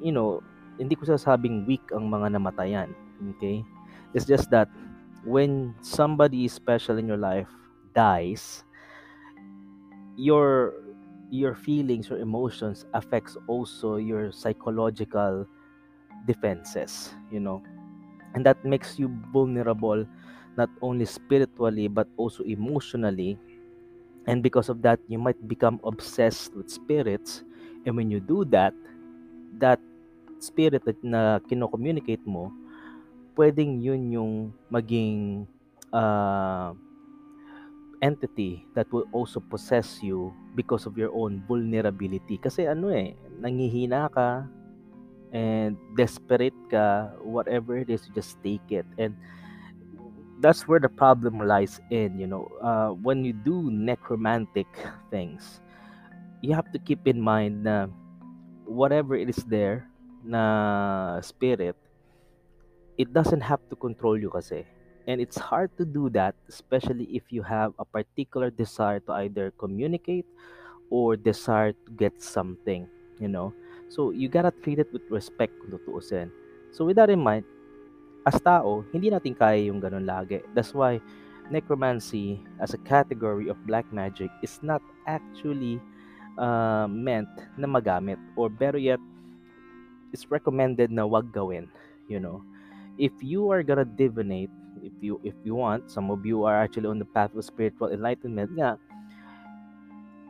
you 0.00 0.10
know, 0.10 0.40
hindi 0.80 0.96
ko 0.96 1.04
sasabing 1.04 1.68
weak 1.68 1.84
ang 1.92 2.08
mga 2.08 2.34
namatayan. 2.40 2.96
Okay? 3.36 3.60
It's 4.16 4.24
just 4.24 4.48
that 4.50 4.72
when 5.22 5.76
somebody 5.84 6.48
special 6.48 6.96
in 6.96 7.06
your 7.06 7.20
life 7.20 7.52
dies, 7.92 8.64
your 10.16 10.72
your 11.28 11.54
feelings 11.54 12.08
or 12.08 12.16
emotions 12.16 12.86
affects 12.94 13.36
also 13.50 13.96
your 13.96 14.32
psychological 14.32 15.44
defenses, 16.24 17.12
you 17.30 17.40
know. 17.40 17.60
And 18.34 18.44
that 18.46 18.64
makes 18.64 18.98
you 18.98 19.12
vulnerable 19.32 20.06
not 20.56 20.72
only 20.80 21.04
spiritually 21.04 21.88
but 21.88 22.08
also 22.16 22.42
emotionally. 22.44 23.38
And 24.26 24.42
because 24.42 24.68
of 24.68 24.82
that, 24.82 24.98
you 25.06 25.22
might 25.22 25.38
become 25.46 25.78
obsessed 25.84 26.56
with 26.56 26.66
spirits. 26.66 27.46
And 27.86 27.94
when 27.94 28.10
you 28.10 28.18
do 28.18 28.42
that, 28.50 28.74
that 29.62 29.78
spirit 30.42 30.82
that 30.84 30.98
na 31.04 31.38
kino-communicate 31.46 32.26
mo, 32.26 32.50
pwedeng 33.38 33.78
yun 33.78 34.10
yung 34.10 34.32
maging 34.72 35.46
uh, 35.94 36.74
entity 38.02 38.66
that 38.74 38.90
will 38.90 39.06
also 39.12 39.38
possess 39.38 40.02
you 40.02 40.34
because 40.58 40.84
of 40.84 40.98
your 40.98 41.14
own 41.14 41.44
vulnerability. 41.46 42.36
Kasi 42.36 42.66
ano 42.66 42.90
eh, 42.90 43.14
nangihina 43.38 44.10
ka, 44.10 44.44
and 45.32 45.76
desperate 45.96 46.56
ka, 46.70 47.12
whatever 47.22 47.76
it 47.76 47.90
is, 47.90 48.06
you 48.08 48.12
just 48.14 48.40
take 48.42 48.64
it. 48.70 48.86
And 48.98 49.16
that's 50.40 50.68
where 50.68 50.80
the 50.80 50.88
problem 50.88 51.40
lies 51.40 51.80
in, 51.90 52.18
you 52.18 52.26
know. 52.26 52.48
Uh, 52.60 52.90
when 52.90 53.24
you 53.24 53.32
do 53.32 53.70
necromantic 53.70 54.68
things, 55.10 55.60
you 56.42 56.54
have 56.54 56.70
to 56.72 56.78
keep 56.78 57.06
in 57.06 57.20
mind 57.20 57.64
na 57.64 57.86
whatever 58.66 59.16
it 59.16 59.28
is 59.28 59.40
there 59.48 59.88
na 60.24 61.20
spirit, 61.20 61.76
it 62.98 63.12
doesn't 63.12 63.40
have 63.40 63.60
to 63.70 63.76
control 63.76 64.18
you 64.18 64.30
kasi. 64.30 64.66
And 65.06 65.20
it's 65.20 65.38
hard 65.38 65.70
to 65.78 65.86
do 65.86 66.10
that, 66.18 66.34
especially 66.48 67.06
if 67.14 67.30
you 67.30 67.42
have 67.42 67.72
a 67.78 67.84
particular 67.84 68.50
desire 68.50 68.98
to 69.06 69.12
either 69.22 69.54
communicate 69.54 70.26
or 70.90 71.14
desire 71.14 71.72
to 71.72 71.90
get 71.94 72.20
something, 72.20 72.88
you 73.20 73.28
know. 73.28 73.54
So, 73.88 74.10
you 74.10 74.28
gotta 74.28 74.50
treat 74.50 74.82
it 74.82 74.90
with 74.92 75.06
respect. 75.10 75.54
So, 76.74 76.84
with 76.84 76.96
that 76.96 77.08
in 77.08 77.22
mind, 77.22 77.46
as 78.26 78.42
tao, 78.42 78.82
hindi 78.90 79.08
natin 79.08 79.38
kaya 79.38 79.70
yung 79.70 79.78
ganun 79.78 80.02
lagi. 80.02 80.42
That's 80.50 80.74
why 80.74 80.98
necromancy 81.46 82.42
as 82.58 82.74
a 82.74 82.80
category 82.82 83.46
of 83.46 83.54
black 83.70 83.86
magic 83.94 84.34
is 84.42 84.58
not 84.66 84.82
actually 85.06 85.78
uh, 86.34 86.90
meant 86.90 87.30
na 87.54 87.70
magamit 87.70 88.18
or 88.34 88.50
better 88.50 88.82
yet, 88.82 88.98
it's 90.10 90.26
recommended 90.26 90.90
na 90.90 91.06
wag 91.06 91.30
gawin, 91.30 91.70
you 92.10 92.18
know. 92.18 92.42
If 92.98 93.14
you 93.22 93.46
are 93.54 93.62
gonna 93.62 93.86
divinate, 93.86 94.50
if 94.82 94.92
you 94.98 95.20
if 95.22 95.38
you 95.46 95.54
want, 95.54 95.86
some 95.92 96.10
of 96.10 96.26
you 96.26 96.42
are 96.42 96.58
actually 96.58 96.90
on 96.90 96.98
the 96.98 97.06
path 97.06 97.30
of 97.30 97.44
spiritual 97.46 97.94
enlightenment, 97.94 98.50
yeah, 98.58 98.74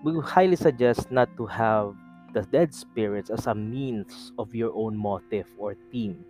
we 0.04 0.12
highly 0.20 0.56
suggest 0.56 1.08
not 1.10 1.32
to 1.40 1.46
have 1.46 1.96
the 2.34 2.42
dead 2.52 2.74
spirits 2.74 3.30
as 3.30 3.46
a 3.46 3.54
means 3.54 4.36
of 4.36 4.52
your 4.52 4.74
own 4.76 4.92
motive 4.92 5.48
or 5.56 5.72
theme. 5.88 6.20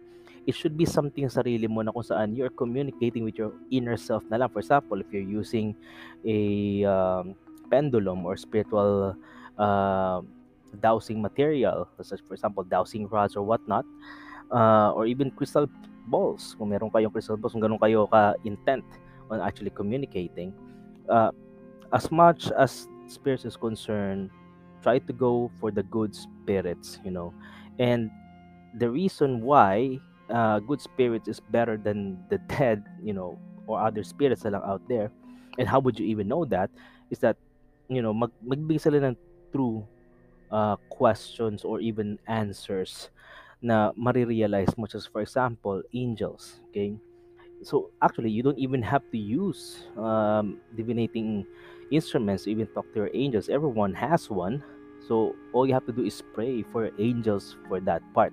It 0.46 0.54
should 0.54 0.78
be 0.78 0.86
something 0.86 1.26
sarili 1.26 1.66
mo 1.66 1.82
na 1.82 1.90
kung 1.90 2.06
saan 2.06 2.38
you're 2.38 2.54
communicating 2.54 3.26
with 3.26 3.34
your 3.34 3.50
inner 3.74 3.98
self 3.98 4.22
na 4.30 4.38
lang. 4.38 4.50
For 4.54 4.62
example, 4.62 5.02
if 5.02 5.10
you're 5.10 5.26
using 5.26 5.74
a 6.22 6.38
um, 6.86 7.34
pendulum 7.66 8.22
or 8.22 8.38
spiritual 8.38 9.18
uh, 9.58 10.22
dowsing 10.78 11.18
material, 11.18 11.90
such 11.98 12.22
for 12.22 12.38
example, 12.38 12.62
dowsing 12.62 13.10
rods 13.10 13.34
or 13.34 13.42
whatnot, 13.42 13.82
uh, 14.54 14.94
or 14.94 15.06
even 15.06 15.34
crystal 15.34 15.66
balls, 16.06 16.54
kung 16.54 16.70
meron 16.70 16.94
kayong 16.94 17.10
crystal 17.10 17.34
balls, 17.34 17.52
kung 17.52 17.62
ganun 17.62 17.82
kayo 17.82 18.06
ka-intent 18.06 18.86
on 19.30 19.42
actually 19.42 19.74
communicating, 19.74 20.54
uh, 21.10 21.34
as 21.90 22.10
much 22.14 22.54
as 22.54 22.86
spirits 23.10 23.42
is 23.42 23.58
concerned, 23.58 24.30
try 24.82 24.98
to 24.98 25.12
go 25.12 25.50
for 25.58 25.70
the 25.74 25.82
good 25.90 26.14
spirits, 26.14 27.02
you 27.02 27.10
know. 27.10 27.34
And 27.78 28.10
the 28.78 28.90
reason 28.90 29.42
why 29.42 29.98
uh, 30.30 30.60
good 30.60 30.80
spirits 30.80 31.28
is 31.28 31.40
better 31.40 31.76
than 31.76 32.24
the 32.30 32.38
dead, 32.38 32.84
you 33.02 33.12
know, 33.12 33.38
or 33.66 33.80
other 33.80 34.02
spirits 34.02 34.44
are 34.46 34.54
out 34.54 34.82
there, 34.88 35.10
and 35.58 35.68
how 35.68 35.80
would 35.80 35.98
you 35.98 36.06
even 36.06 36.28
know 36.28 36.44
that? 36.46 36.70
Is 37.10 37.18
that, 37.20 37.36
you 37.88 38.02
know, 38.02 38.14
mag 38.14 38.30
magbigay 38.42 38.80
sila 38.80 39.02
ng 39.02 39.16
true 39.52 39.86
uh, 40.50 40.76
questions 40.90 41.64
or 41.64 41.80
even 41.80 42.18
answers 42.26 43.10
na 43.62 43.92
marirealize 43.98 44.74
mo. 44.78 44.86
Just 44.86 45.10
for 45.12 45.22
example, 45.22 45.82
angels, 45.94 46.60
okay? 46.70 46.98
So 47.62 47.90
actually, 48.02 48.30
you 48.30 48.42
don't 48.42 48.58
even 48.58 48.82
have 48.82 49.02
to 49.12 49.18
use 49.18 49.86
um, 49.96 50.60
divinating 50.76 51.46
instruments 51.90 52.44
to 52.44 52.50
even 52.50 52.66
talk 52.68 52.86
to 52.92 53.06
your 53.06 53.10
angels. 53.14 53.48
Everyone 53.48 53.94
has 53.94 54.28
one 54.30 54.62
so 55.08 55.36
all 55.52 55.66
you 55.66 55.74
have 55.74 55.86
to 55.86 55.92
do 55.92 56.02
is 56.04 56.22
pray 56.34 56.62
for 56.62 56.90
angels 56.98 57.56
for 57.68 57.80
that 57.80 58.02
part. 58.12 58.32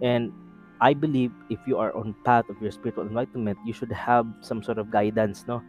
And 0.00 0.32
I 0.80 0.94
believe 0.94 1.32
if 1.50 1.58
you 1.66 1.78
are 1.78 1.94
on 1.96 2.14
path 2.24 2.48
of 2.48 2.60
your 2.60 2.70
spiritual 2.70 3.06
enlightenment, 3.06 3.58
you 3.64 3.72
should 3.72 3.92
have 3.92 4.26
some 4.40 4.62
sort 4.62 4.78
of 4.78 4.90
guidance, 4.90 5.44
no, 5.46 5.62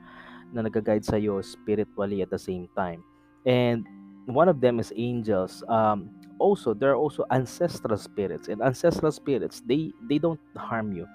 na 0.53 0.61
nag-guide 0.61 1.05
sa 1.05 1.17
iyo 1.17 1.43
spiritually 1.43 2.21
at 2.21 2.29
the 2.29 2.39
same 2.39 2.67
time. 2.75 3.03
And 3.45 3.85
one 4.25 4.49
of 4.49 4.61
them 4.61 4.79
is 4.79 4.93
angels. 4.95 5.63
Um, 5.69 6.09
also, 6.39 6.73
there 6.73 6.91
are 6.91 6.99
also 6.99 7.23
ancestral 7.31 7.97
spirits, 7.97 8.47
and 8.49 8.61
ancestral 8.61 9.11
spirits 9.11 9.61
they 9.63 9.93
they 10.09 10.17
don't 10.19 10.41
harm 10.57 10.91
you. 10.91 11.07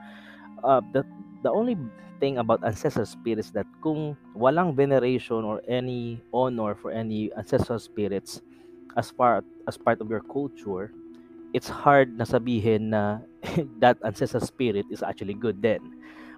Uh, 0.64 0.80
the 0.92 1.04
the 1.42 1.50
only 1.50 1.76
thing 2.20 2.38
about 2.38 2.60
ancestral 2.64 3.06
spirits 3.06 3.50
that 3.52 3.66
kung 3.82 4.16
walang 4.36 4.76
veneration 4.76 5.44
or 5.44 5.60
any 5.68 6.20
honor 6.32 6.74
for 6.76 6.92
any 6.92 7.32
ancestral 7.36 7.78
spirits, 7.80 8.40
as 8.96 9.10
far 9.10 9.44
as 9.68 9.76
part 9.76 10.00
of 10.00 10.08
your 10.10 10.20
culture, 10.20 10.92
it's 11.52 11.68
hard 11.68 12.14
na 12.16 12.24
sabihin 12.24 12.94
na 12.94 13.20
that 13.82 13.98
ancestral 14.04 14.42
spirit 14.44 14.86
is 14.90 15.02
actually 15.02 15.34
good 15.34 15.62
then. 15.62 15.80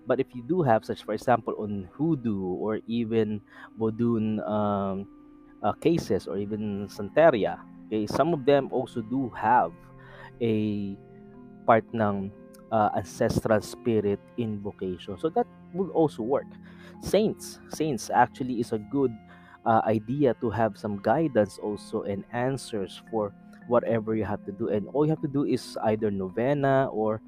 But 0.07 0.19
if 0.19 0.27
you 0.35 0.43
do 0.43 0.63
have 0.63 0.85
such, 0.85 1.05
for 1.05 1.15
example, 1.15 1.55
on 1.59 1.89
hoodoo 1.95 2.59
or 2.59 2.81
even 2.91 3.41
voodoo 3.79 4.43
um, 4.43 5.07
uh, 5.63 5.73
cases 5.79 6.27
or 6.27 6.39
even 6.39 6.89
santeria, 6.91 7.63
okay, 7.87 8.07
some 8.07 8.35
of 8.35 8.45
them 8.45 8.67
also 8.73 9.01
do 9.01 9.31
have 9.39 9.71
a 10.43 10.97
part 11.67 11.87
ng 11.95 12.33
uh, 12.75 12.91
ancestral 12.97 13.61
spirit 13.63 14.19
invocation. 14.39 15.15
So 15.19 15.31
that 15.39 15.47
will 15.73 15.91
also 15.91 16.23
work. 16.23 16.51
Saints, 17.01 17.61
saints 17.71 18.11
actually 18.11 18.59
is 18.59 18.73
a 18.73 18.79
good 18.91 19.15
uh, 19.67 19.83
idea 19.87 20.35
to 20.41 20.51
have 20.51 20.77
some 20.77 20.99
guidance 20.99 21.59
also 21.63 22.03
and 22.03 22.25
answers 22.33 23.03
for 23.11 23.33
whatever 23.69 24.15
you 24.15 24.25
have 24.25 24.45
to 24.45 24.53
do 24.53 24.69
and 24.69 24.89
all 24.93 25.05
you 25.05 25.11
have 25.11 25.23
to 25.23 25.31
do 25.31 25.45
is 25.45 25.77
either 25.85 26.11
novena 26.11 26.89
or 26.93 27.21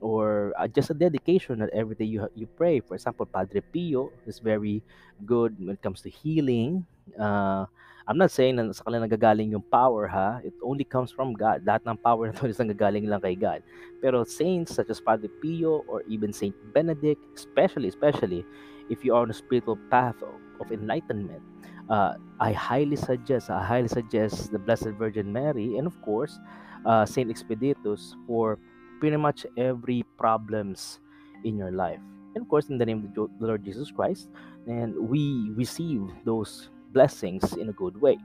or 0.00 0.52
uh, 0.58 0.68
just 0.68 0.90
a 0.90 0.94
dedication 0.94 1.58
that 1.58 1.70
every 1.72 1.94
day 1.94 2.04
you 2.04 2.28
you 2.34 2.46
pray 2.46 2.80
for 2.80 2.94
example 2.94 3.24
padre 3.26 3.60
pio 3.60 4.12
is 4.26 4.38
very 4.38 4.82
good 5.24 5.56
when 5.58 5.76
it 5.76 5.82
comes 5.82 6.00
to 6.00 6.10
healing 6.10 6.84
uh, 7.18 7.64
I'm 8.04 8.20
not 8.20 8.28
saying 8.28 8.60
na 8.60 8.68
sa 8.76 8.84
kanila 8.84 9.08
nagagaling 9.08 9.56
yung 9.56 9.64
power 9.72 10.04
ha. 10.04 10.36
It 10.44 10.52
only 10.60 10.84
comes 10.84 11.08
from 11.08 11.32
God. 11.32 11.64
Lahat 11.64 11.88
ng 11.88 11.96
power 11.96 12.28
na 12.28 12.36
to 12.36 12.52
is 12.52 12.60
nanggagaling 12.60 13.08
lang 13.08 13.24
kay 13.24 13.32
God. 13.32 13.64
Pero 14.04 14.28
saints 14.28 14.76
such 14.76 14.92
as 14.92 15.00
Padre 15.00 15.32
Pio 15.40 15.80
or 15.88 16.04
even 16.04 16.28
Saint 16.28 16.52
Benedict, 16.76 17.20
especially, 17.32 17.88
especially 17.88 18.44
if 18.92 19.00
you 19.04 19.16
are 19.16 19.24
on 19.24 19.32
a 19.32 19.36
spiritual 19.36 19.80
path 19.88 20.20
of, 20.20 20.36
of 20.60 20.68
enlightenment, 20.68 21.40
uh, 21.88 22.14
I 22.40 22.52
highly 22.52 22.96
suggest, 22.96 23.50
I 23.50 23.62
highly 23.62 23.88
suggest 23.88 24.52
the 24.52 24.58
Blessed 24.58 24.96
Virgin 24.98 25.32
Mary 25.32 25.76
and 25.78 25.86
of 25.86 26.00
course, 26.02 26.38
uh, 26.86 27.04
Saint 27.04 27.30
Expeditus 27.30 28.14
for 28.26 28.58
pretty 29.00 29.16
much 29.16 29.46
every 29.56 30.04
problems 30.18 31.00
in 31.44 31.56
your 31.56 31.70
life. 31.70 32.00
And 32.34 32.42
of 32.42 32.48
course, 32.48 32.68
in 32.68 32.78
the 32.78 32.86
name 32.86 33.04
of 33.04 33.14
the 33.14 33.46
Lord 33.46 33.64
Jesus 33.64 33.90
Christ, 33.90 34.28
and 34.66 34.96
we 34.96 35.52
receive 35.54 36.02
those 36.24 36.70
blessings 36.92 37.52
in 37.54 37.68
a 37.68 37.72
good 37.72 38.00
way. 38.00 38.18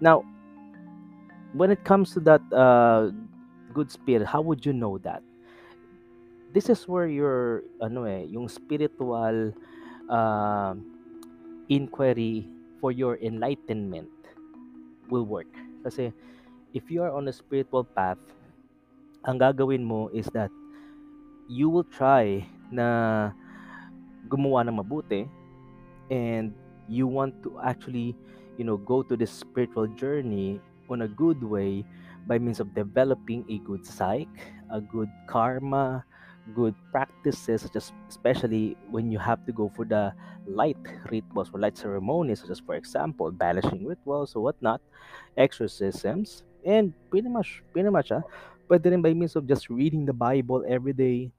Now, 0.00 0.24
when 1.52 1.70
it 1.70 1.84
comes 1.84 2.12
to 2.14 2.20
that 2.20 2.42
uh, 2.52 3.10
good 3.72 3.90
spirit, 3.90 4.26
how 4.26 4.40
would 4.40 4.66
you 4.66 4.72
know 4.72 4.98
that? 4.98 5.22
This 6.52 6.68
is 6.70 6.88
where 6.88 7.06
your 7.06 7.64
ano 7.82 8.04
eh, 8.04 8.24
yung 8.24 8.48
spiritual 8.48 9.52
uh, 10.08 10.74
inquiry 11.68 12.48
for 12.80 12.92
your 12.92 13.16
enlightenment 13.22 14.10
will 15.08 15.24
work. 15.24 15.50
Kasi 15.84 16.12
if 16.74 16.90
you 16.90 17.02
are 17.02 17.12
on 17.14 17.28
a 17.28 17.34
spiritual 17.34 17.84
path, 17.84 18.18
ang 19.26 19.38
gagawin 19.38 19.82
mo 19.82 20.10
is 20.14 20.26
that 20.34 20.50
you 21.46 21.70
will 21.70 21.86
try 21.86 22.42
na 22.70 23.30
gumawa 24.26 24.66
ng 24.66 24.76
mabuti 24.78 25.26
and 26.10 26.54
you 26.86 27.06
want 27.06 27.34
to 27.42 27.58
actually, 27.62 28.14
you 28.58 28.64
know, 28.66 28.78
go 28.78 29.02
to 29.02 29.16
this 29.16 29.30
spiritual 29.30 29.86
journey 29.98 30.58
on 30.90 31.02
a 31.02 31.10
good 31.10 31.42
way 31.42 31.82
by 32.26 32.38
means 32.38 32.58
of 32.58 32.74
developing 32.74 33.46
a 33.50 33.58
good 33.62 33.86
psyche, 33.86 34.30
a 34.70 34.80
good 34.80 35.10
karma, 35.26 36.04
good 36.54 36.74
practices, 36.92 37.62
such 37.62 37.76
as 37.76 37.92
especially 38.08 38.76
when 38.90 39.10
you 39.10 39.18
have 39.18 39.44
to 39.46 39.52
go 39.52 39.70
for 39.74 39.84
the 39.84 40.12
light 40.46 40.78
rituals 41.10 41.50
or 41.52 41.60
light 41.60 41.76
ceremonies, 41.76 42.40
such 42.40 42.50
as 42.50 42.60
for 42.60 42.74
example, 42.74 43.30
banishing 43.30 43.86
rituals 43.86 44.36
or 44.36 44.42
whatnot, 44.42 44.80
exorcisms, 45.36 46.44
and 46.64 46.92
pretty 47.10 47.28
much, 47.28 47.62
pretty 47.72 47.90
much, 47.90 48.12
ah, 48.12 48.22
but 48.68 48.82
then 48.82 49.02
by 49.02 49.14
means 49.14 49.34
of 49.36 49.46
just 49.46 49.70
reading 49.70 50.06
the 50.06 50.12
Bible 50.12 50.64
every 50.68 50.92
day, 50.92 51.30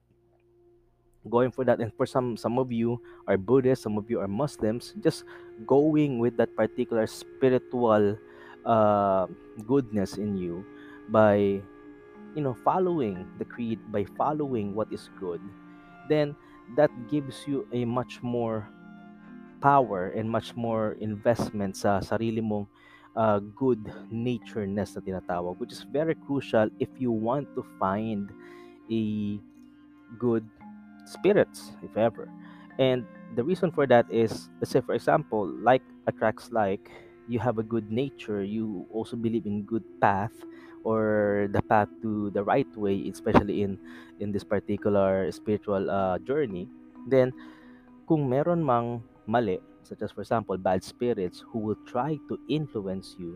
going 1.30 1.52
for 1.52 1.64
that, 1.64 1.80
and 1.80 1.94
for 1.96 2.06
some 2.06 2.36
some 2.36 2.60
of 2.60 2.72
you 2.72 3.00
are 3.28 3.38
Buddhists, 3.38 3.84
some 3.84 3.98
of 3.98 4.10
you 4.10 4.20
are 4.20 4.28
Muslims, 4.28 4.94
just 5.04 5.24
going 5.66 6.20
with 6.20 6.38
that 6.38 6.56
particular 6.56 7.08
spiritual 7.08 8.18
uh, 8.66 9.28
goodness 9.66 10.18
in 10.18 10.36
you 10.36 10.66
by 11.10 11.62
you 12.36 12.42
know 12.42 12.56
following 12.64 13.28
the 13.38 13.46
creed 13.46 13.80
by 13.92 14.06
following 14.18 14.74
what 14.76 14.92
is 14.92 15.10
good 15.20 15.42
then 16.10 16.36
that 16.76 16.92
gives 17.08 17.48
you 17.48 17.68
a 17.74 17.86
much 17.86 18.22
more 18.24 18.68
power 19.62 20.10
and 20.14 20.30
much 20.30 20.56
more 20.56 20.94
investment 21.02 21.76
sa 21.76 22.00
sarili 22.00 22.42
mong 22.44 22.68
uh, 23.18 23.42
good 23.58 23.82
natureness 24.14 24.94
na 24.94 25.02
tinatawag 25.02 25.58
which 25.58 25.74
is 25.74 25.82
very 25.90 26.14
crucial 26.14 26.70
if 26.78 26.90
you 27.02 27.10
want 27.10 27.50
to 27.58 27.66
find 27.82 28.30
a 28.94 29.04
good 30.20 30.46
spirits 31.06 31.74
if 31.84 31.96
ever. 31.98 32.30
And 32.80 33.06
the 33.36 33.44
reason 33.44 33.72
for 33.72 33.88
that 33.88 34.06
is 34.12 34.50
let's 34.62 34.72
say 34.72 34.82
for 34.82 34.94
example 34.96 35.48
like 35.62 35.84
attracts 36.08 36.52
like 36.52 36.92
you 37.28 37.40
have 37.40 37.58
a 37.60 37.64
good 37.64 37.92
nature 37.92 38.44
you 38.44 38.88
also 38.92 39.18
believe 39.18 39.46
in 39.46 39.64
good 39.64 39.84
path 40.00 40.32
or 40.88 41.52
the 41.52 41.60
path 41.68 41.92
to 42.00 42.32
the 42.32 42.40
right 42.40 42.72
way 42.80 42.96
especially 43.12 43.68
in 43.68 43.76
in 44.24 44.32
this 44.32 44.48
particular 44.48 45.28
spiritual 45.36 45.92
uh, 45.92 46.16
journey 46.24 46.64
then 47.12 47.36
kung 48.08 48.24
meron 48.24 48.64
mang 48.64 49.04
mali 49.28 49.60
such 49.84 50.00
as 50.00 50.16
for 50.16 50.24
example 50.24 50.56
bad 50.56 50.80
spirits 50.80 51.44
who 51.44 51.60
will 51.60 51.80
try 51.84 52.16
to 52.32 52.40
influence 52.48 53.20
you 53.20 53.36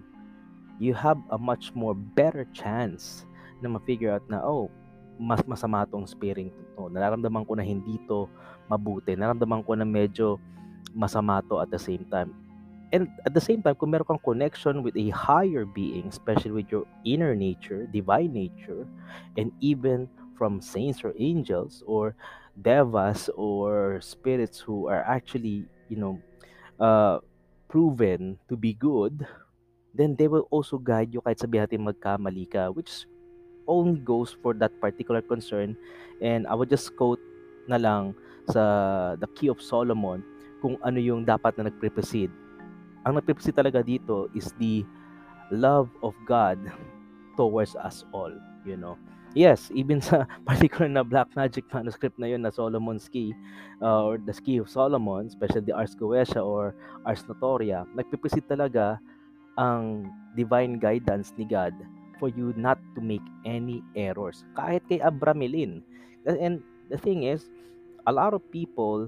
you 0.79 0.95
have 0.95 1.19
a 1.35 1.37
much 1.37 1.75
more 1.75 1.91
better 1.93 2.47
chance 2.55 3.27
na 3.59 3.67
ma-figure 3.67 4.15
out 4.15 4.23
na 4.31 4.39
oh 4.39 4.71
mas 5.21 5.45
masama 5.45 5.85
tong 5.85 6.09
spirit 6.09 6.49
to. 6.73 6.89
Nararamdaman 6.89 7.45
ko 7.45 7.53
na 7.53 7.61
hindi 7.61 8.01
to 8.09 8.25
mabuti. 8.65 9.13
Nararamdaman 9.13 9.61
ko 9.61 9.77
na 9.77 9.85
medyo 9.85 10.41
masama 10.97 11.45
to 11.45 11.61
at 11.61 11.69
the 11.69 11.77
same 11.77 12.01
time 12.09 12.33
and 12.91 13.07
at 13.25 13.33
the 13.33 13.39
same 13.39 13.63
time, 13.63 13.75
kung 13.79 13.91
meron 13.91 14.03
kang 14.03 14.23
connection 14.23 14.83
with 14.83 14.95
a 14.99 15.09
higher 15.15 15.63
being, 15.63 16.11
especially 16.11 16.51
with 16.51 16.67
your 16.67 16.83
inner 17.07 17.35
nature, 17.35 17.87
divine 17.87 18.35
nature, 18.35 18.83
and 19.39 19.51
even 19.63 20.11
from 20.35 20.59
saints 20.59 21.03
or 21.03 21.15
angels 21.15 21.83
or 21.87 22.15
devas 22.59 23.31
or 23.39 24.03
spirits 24.03 24.59
who 24.59 24.91
are 24.91 25.07
actually, 25.07 25.63
you 25.87 25.95
know, 25.95 26.19
uh, 26.83 27.23
proven 27.71 28.35
to 28.51 28.59
be 28.59 28.75
good, 28.75 29.23
then 29.95 30.15
they 30.19 30.27
will 30.27 30.47
also 30.51 30.75
guide 30.75 31.15
you 31.15 31.23
kahit 31.23 31.39
sabihin 31.39 31.63
natin 31.63 31.87
magkamali 31.87 32.43
ka, 32.51 32.67
which 32.75 33.07
only 33.71 34.03
goes 34.03 34.35
for 34.43 34.51
that 34.51 34.75
particular 34.83 35.23
concern. 35.23 35.79
And 36.19 36.43
I 36.43 36.59
would 36.59 36.67
just 36.67 36.91
quote 36.99 37.23
na 37.71 37.79
lang 37.79 38.19
sa 38.51 39.15
The 39.15 39.31
Key 39.39 39.47
of 39.47 39.63
Solomon 39.63 40.27
kung 40.59 40.75
ano 40.83 40.99
yung 40.99 41.23
dapat 41.23 41.55
na 41.55 41.71
nagpre-precede 41.71 42.50
ang 43.05 43.17
nagpipisi 43.17 43.49
talaga 43.49 43.81
dito 43.81 44.29
is 44.37 44.53
the 44.61 44.85
love 45.49 45.89
of 46.05 46.13
God 46.29 46.57
towards 47.35 47.73
us 47.79 48.05
all, 48.13 48.31
you 48.65 48.77
know. 48.77 48.97
Yes, 49.31 49.71
even 49.71 50.03
sa 50.03 50.27
particular 50.49 50.91
na 50.91 51.07
Black 51.07 51.31
Magic 51.39 51.63
manuscript 51.71 52.19
na 52.19 52.27
yun 52.27 52.43
na 52.43 52.51
Solomon's 52.51 53.07
Key 53.07 53.31
uh, 53.79 54.11
or 54.11 54.15
the 54.19 54.35
Key 54.35 54.59
of 54.59 54.67
Solomon, 54.67 55.31
especially 55.31 55.63
the 55.63 55.75
Ars 55.75 55.95
Goetia 55.95 56.43
or 56.43 56.75
Ars 57.07 57.23
Notoria, 57.23 57.87
nagpipresent 57.95 58.43
talaga 58.51 58.99
ang 59.55 60.11
divine 60.35 60.79
guidance 60.79 61.31
ni 61.39 61.47
God 61.47 61.71
for 62.19 62.27
you 62.27 62.51
not 62.59 62.77
to 62.93 62.99
make 62.99 63.23
any 63.47 63.79
errors. 63.95 64.43
Kahit 64.53 64.83
kay 64.91 64.99
Abramelin. 64.99 65.79
And 66.27 66.59
the 66.91 66.99
thing 66.99 67.23
is, 67.23 67.47
a 68.05 68.11
lot 68.11 68.35
of 68.35 68.43
people 68.51 69.07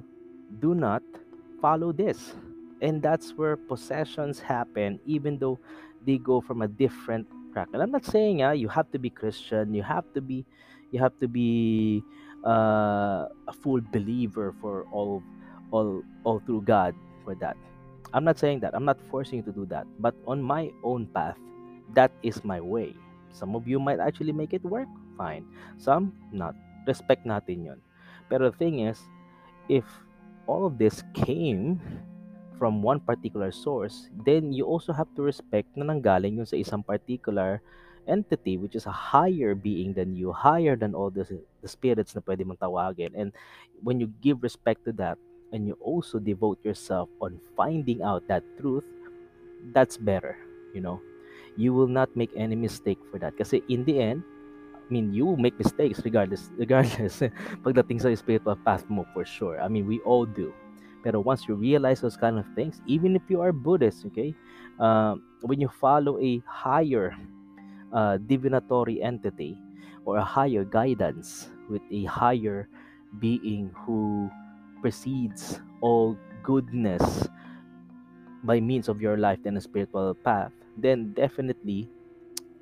do 0.63 0.71
not 0.73 1.03
follow 1.59 1.91
this 1.91 2.33
and 2.83 3.01
that's 3.01 3.31
where 3.33 3.55
possessions 3.55 4.39
happen 4.39 4.99
even 5.07 5.39
though 5.39 5.57
they 6.05 6.19
go 6.19 6.41
from 6.43 6.61
a 6.61 6.67
different 6.67 7.25
track 7.55 7.67
and 7.73 7.81
i'm 7.81 7.91
not 7.91 8.03
saying 8.03 8.43
uh, 8.43 8.51
you 8.51 8.67
have 8.67 8.91
to 8.91 8.99
be 8.99 9.09
christian 9.09 9.73
you 9.73 9.81
have 9.81 10.05
to 10.13 10.19
be 10.19 10.45
you 10.91 10.99
have 10.99 11.17
to 11.19 11.27
be 11.27 12.03
uh, 12.45 13.25
a 13.47 13.53
full 13.63 13.81
believer 13.91 14.53
for 14.61 14.85
all 14.91 15.23
all 15.71 16.03
all 16.23 16.39
through 16.45 16.61
god 16.61 16.93
for 17.23 17.33
that. 17.35 17.57
I'm 18.13 18.23
not 18.23 18.37
saying 18.37 18.59
that. 18.61 18.75
I'm 18.75 18.85
not 18.85 19.01
forcing 19.09 19.41
you 19.41 19.45
to 19.49 19.51
do 19.51 19.65
that. 19.73 19.87
But 19.97 20.13
on 20.27 20.43
my 20.43 20.69
own 20.83 21.07
path 21.07 21.39
that 21.95 22.11
is 22.21 22.43
my 22.43 22.61
way. 22.61 22.95
Some 23.31 23.55
of 23.55 23.67
you 23.67 23.79
might 23.79 23.99
actually 23.99 24.31
make 24.31 24.53
it 24.53 24.63
work 24.63 24.87
fine. 25.17 25.45
Some 25.77 26.13
not. 26.31 26.53
Respect 26.85 27.23
natin 27.23 27.63
yon 27.63 27.79
pero 28.27 28.51
the 28.51 28.55
thing 28.59 28.83
is 28.83 28.99
if 29.71 29.87
all 30.51 30.67
of 30.67 30.75
this 30.75 30.99
came 31.15 31.79
from 32.57 32.81
one 32.81 32.99
particular 32.99 33.51
source, 33.51 34.09
then 34.25 34.53
you 34.53 34.65
also 34.65 34.93
have 34.93 35.09
to 35.15 35.21
respect 35.21 35.69
na 35.75 35.85
nanggaling 35.87 36.37
yun 36.39 36.47
sa 36.47 36.57
isang 36.57 36.85
particular 36.85 37.61
entity 38.07 38.57
which 38.57 38.75
is 38.75 38.85
a 38.85 38.91
higher 38.91 39.55
being 39.55 39.93
than 39.93 40.15
you, 40.15 40.31
higher 40.31 40.75
than 40.75 40.95
all 40.95 41.09
the, 41.09 41.23
the 41.61 41.67
spirits 41.67 42.15
na 42.15 42.21
pwede 42.21 42.43
mong 42.43 42.59
tawagin. 42.59 43.11
And 43.15 43.31
when 43.81 43.99
you 43.99 44.11
give 44.21 44.43
respect 44.43 44.85
to 44.85 44.91
that 44.99 45.17
and 45.51 45.67
you 45.67 45.77
also 45.79 46.19
devote 46.19 46.59
yourself 46.63 47.09
on 47.21 47.39
finding 47.55 48.01
out 48.01 48.27
that 48.27 48.43
truth, 48.59 48.85
that's 49.71 49.97
better, 49.97 50.35
you 50.73 50.81
know. 50.81 50.99
You 51.55 51.73
will 51.73 51.87
not 51.87 52.09
make 52.17 52.31
any 52.35 52.55
mistake 52.55 52.99
for 53.11 53.19
that. 53.19 53.37
Kasi 53.37 53.61
in 53.69 53.85
the 53.85 54.01
end, 54.01 54.23
I 54.73 54.89
mean, 54.91 55.13
you 55.13 55.25
will 55.25 55.37
make 55.37 55.57
mistakes 55.57 56.01
regardless, 56.03 56.49
regardless 56.57 57.21
pagdating 57.63 58.01
sa 58.01 58.11
spiritual 58.15 58.57
path 58.65 58.83
mo 58.89 59.05
for 59.13 59.23
sure. 59.23 59.61
I 59.61 59.69
mean, 59.69 59.87
we 59.87 60.01
all 60.03 60.25
do. 60.25 60.51
Pero 61.03 61.19
once 61.19 61.47
you 61.47 61.55
realize 61.55 61.99
those 61.99 62.15
kind 62.15 62.39
of 62.39 62.47
things, 62.55 62.81
even 62.87 63.15
if 63.15 63.21
you 63.27 63.41
are 63.43 63.51
Buddhist, 63.51 64.05
okay, 64.07 64.33
uh, 64.79 65.15
when 65.43 65.59
you 65.59 65.67
follow 65.67 66.17
a 66.19 66.41
higher 66.47 67.11
uh, 67.91 68.17
divinatory 68.17 69.03
entity 69.03 69.59
or 70.05 70.17
a 70.17 70.23
higher 70.23 70.63
guidance 70.63 71.49
with 71.69 71.83
a 71.91 72.05
higher 72.05 72.67
being 73.19 73.69
who 73.85 74.31
precedes 74.81 75.59
all 75.81 76.17
goodness 76.41 77.27
by 78.43 78.59
means 78.59 78.89
of 78.89 79.01
your 79.01 79.17
life 79.17 79.39
and 79.45 79.57
a 79.57 79.61
spiritual 79.61 80.15
path, 80.23 80.51
then 80.77 81.13
definitely 81.13 81.87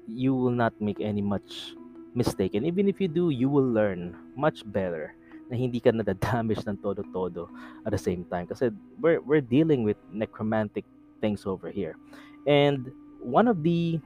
you 0.07 0.33
will 0.35 0.51
not 0.51 0.73
make 0.81 0.99
any 0.99 1.21
much 1.21 1.73
mistake. 2.13 2.53
And 2.53 2.65
even 2.65 2.89
if 2.89 2.99
you 2.99 3.07
do, 3.07 3.29
you 3.29 3.49
will 3.49 3.65
learn 3.65 4.17
much 4.35 4.61
better 4.65 5.15
na 5.51 5.59
hindi 5.59 5.83
ka 5.83 5.91
nadadamage 5.91 6.63
ng 6.63 6.79
todo-todo 6.79 7.51
at 7.83 7.91
the 7.91 7.99
same 7.99 8.23
time. 8.31 8.47
Kasi 8.47 8.71
we're, 9.03 9.19
we're 9.19 9.43
dealing 9.43 9.83
with 9.83 9.99
necromantic 10.09 10.87
things 11.19 11.43
over 11.43 11.67
here. 11.67 11.99
And 12.47 12.87
one 13.19 13.51
of 13.51 13.61
the 13.61 13.99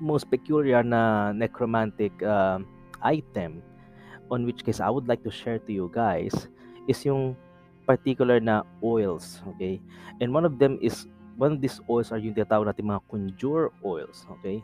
most 0.00 0.32
peculiar 0.32 0.82
na 0.82 1.32
necromantic 1.36 2.16
uh, 2.24 2.64
item 3.04 3.60
on 4.32 4.48
which 4.48 4.64
case 4.64 4.80
I 4.80 4.90
would 4.90 5.06
like 5.06 5.22
to 5.22 5.30
share 5.30 5.60
to 5.60 5.72
you 5.72 5.92
guys 5.92 6.48
is 6.88 7.04
yung 7.04 7.36
particular 7.86 8.40
na 8.40 8.66
oils, 8.82 9.44
okay? 9.54 9.78
And 10.18 10.34
one 10.34 10.42
of 10.42 10.58
them 10.58 10.80
is 10.82 11.06
one 11.38 11.52
of 11.52 11.60
these 11.60 11.78
oils 11.86 12.10
are 12.10 12.18
yung 12.18 12.34
tinatawag 12.34 12.66
natin 12.66 12.90
mga 12.90 13.06
conjure 13.06 13.70
oils, 13.86 14.26
okay? 14.40 14.58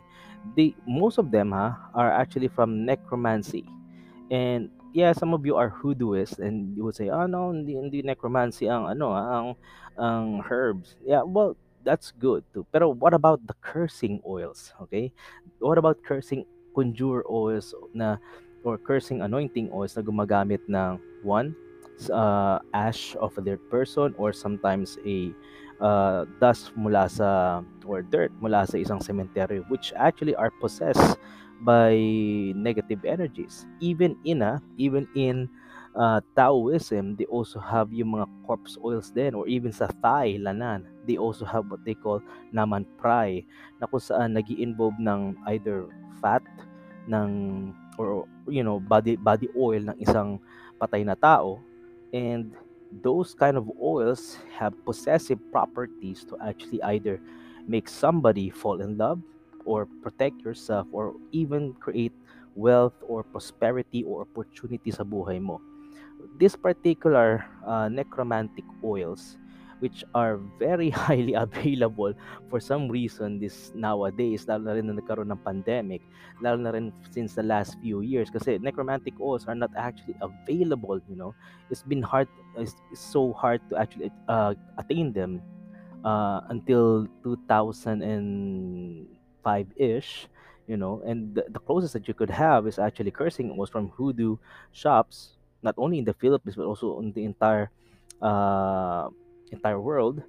They 0.57 0.75
most 0.83 1.15
of 1.15 1.31
them 1.31 1.55
ha 1.55 1.79
are 1.95 2.11
actually 2.11 2.51
from 2.51 2.83
necromancy 2.83 3.63
And 4.33 4.73
yeah, 4.93 5.11
some 5.11 5.33
of 5.33 5.45
you 5.45 5.57
are 5.57 5.69
hoodooists 5.69 6.39
and 6.39 6.77
you 6.77 6.85
would 6.85 6.95
say, 6.95 7.09
"Oh 7.09 7.25
no, 7.25 7.51
hindi, 7.51 7.75
hindi 7.75 8.01
necromancy 8.05 8.69
ang 8.69 8.85
ano, 8.87 9.11
ah, 9.11 9.27
ang 9.41 9.49
ang 9.97 10.25
herbs." 10.45 10.95
Yeah, 11.03 11.25
well, 11.25 11.57
that's 11.83 12.13
good 12.15 12.45
too. 12.53 12.65
Pero 12.71 12.93
what 12.93 13.13
about 13.13 13.43
the 13.49 13.57
cursing 13.59 14.21
oils, 14.23 14.71
okay? 14.87 15.11
What 15.59 15.77
about 15.81 15.99
cursing 16.05 16.45
conjure 16.77 17.25
oils 17.29 17.73
na 17.93 18.17
or 18.63 18.77
cursing 18.79 19.21
anointing 19.21 19.69
oils 19.73 19.97
na 19.97 20.01
gumagamit 20.05 20.63
ng 20.71 20.97
one 21.21 21.51
uh, 22.09 22.59
ash 22.73 23.15
of 23.19 23.37
a 23.37 23.41
dead 23.41 23.59
person 23.69 24.15
or 24.17 24.31
sometimes 24.33 24.97
a 25.05 25.33
uh, 25.83 26.25
dust 26.39 26.71
mula 26.79 27.09
sa 27.11 27.61
or 27.85 28.01
dirt 28.01 28.31
mula 28.39 28.65
sa 28.65 28.79
isang 28.79 29.03
cemetery 29.03 29.59
which 29.67 29.91
actually 29.99 30.33
are 30.35 30.51
possessed 30.63 31.19
by 31.63 31.95
negative 32.53 33.07
energies. 33.07 33.65
Even 33.79 34.19
in 34.27 34.43
a, 34.43 34.61
even 34.77 35.07
in 35.15 35.47
uh, 35.95 36.19
Taoism, 36.35 37.15
they 37.15 37.25
also 37.25 37.59
have 37.59 37.91
yung 37.95 38.19
mga 38.19 38.27
corpse 38.45 38.77
oils 38.83 39.09
din 39.09 39.33
or 39.33 39.47
even 39.47 39.71
sa 39.71 39.87
Thai, 40.03 40.37
lanan, 40.43 40.85
they 41.07 41.17
also 41.17 41.45
have 41.45 41.71
what 41.71 41.83
they 41.87 41.95
call 41.95 42.21
naman 42.51 42.85
prai 42.99 43.47
na 43.79 43.87
kung 43.87 44.03
saan 44.03 44.35
nag 44.35 44.47
involve 44.51 44.95
ng 44.99 45.35
either 45.55 45.87
fat 46.19 46.43
ng 47.07 47.71
or 47.99 48.25
you 48.47 48.63
know 48.63 48.79
body 48.79 49.19
body 49.19 49.51
oil 49.59 49.91
ng 49.91 49.97
isang 49.99 50.39
patay 50.79 51.03
na 51.05 51.13
tao 51.19 51.59
and 52.15 52.55
those 53.03 53.33
kind 53.33 53.57
of 53.57 53.69
oils 53.81 54.37
have 54.53 54.73
possessive 54.85 55.37
properties 55.51 56.23
to 56.25 56.37
actually 56.41 56.81
either 56.95 57.19
make 57.67 57.89
somebody 57.89 58.49
fall 58.49 58.81
in 58.81 58.97
love 58.97 59.19
or 59.65 59.87
protect 60.01 60.41
yourself 60.41 60.87
or 60.91 61.13
even 61.31 61.73
create 61.79 62.13
wealth 62.55 62.93
or 63.07 63.23
prosperity 63.23 64.03
or 64.03 64.21
opportunity 64.21 64.91
sa 64.91 65.03
buhay 65.03 65.41
mo. 65.41 65.61
This 66.39 66.55
particular 66.55 67.45
uh, 67.65 67.89
necromantic 67.89 68.65
oils 68.83 69.37
which 69.83 70.07
are 70.15 70.39
very 70.55 70.89
highly 71.03 71.35
available 71.35 72.15
for 72.47 72.63
some 72.63 72.87
reason 72.87 73.35
this 73.35 73.75
nowadays 73.75 74.47
lalo 74.47 74.71
na 74.71 74.73
rin 74.79 74.87
na 74.87 74.95
nagkaroon 74.95 75.27
ng 75.27 75.43
pandemic 75.43 75.99
lalo 76.39 76.55
na 76.55 76.71
rin 76.71 76.95
since 77.11 77.35
the 77.35 77.43
last 77.43 77.75
few 77.83 77.99
years 77.99 78.31
kasi 78.31 78.55
necromantic 78.63 79.11
oils 79.19 79.43
are 79.43 79.59
not 79.59 79.75
actually 79.75 80.15
available 80.23 81.03
you 81.11 81.19
know 81.19 81.35
it's 81.67 81.83
been 81.83 81.99
hard 81.99 82.31
it's, 82.55 82.79
it's 82.95 83.03
so 83.03 83.35
hard 83.35 83.59
to 83.67 83.75
actually 83.75 84.07
uh, 84.31 84.55
attain 84.79 85.11
them 85.11 85.43
uh, 86.07 86.39
until 86.47 87.03
2005-ish 89.43 90.27
you 90.67 90.77
know 90.77 91.03
and 91.05 91.35
the, 91.35 91.43
the 91.51 91.59
closest 91.59 91.91
that 91.91 92.07
you 92.07 92.13
could 92.13 92.31
have 92.31 92.67
is 92.67 92.79
actually 92.79 93.11
cursing 93.11 93.55
was 93.57 93.69
from 93.69 93.89
hoodoo 93.99 94.37
shops 94.71 95.35
not 95.61 95.75
only 95.77 95.99
in 95.99 96.05
the 96.05 96.13
philippines 96.13 96.55
but 96.55 96.63
also 96.63 96.99
in 96.99 97.11
the 97.11 97.23
entire 97.23 97.69
uh, 98.23 99.11
entire 99.51 99.77
world. 99.77 100.23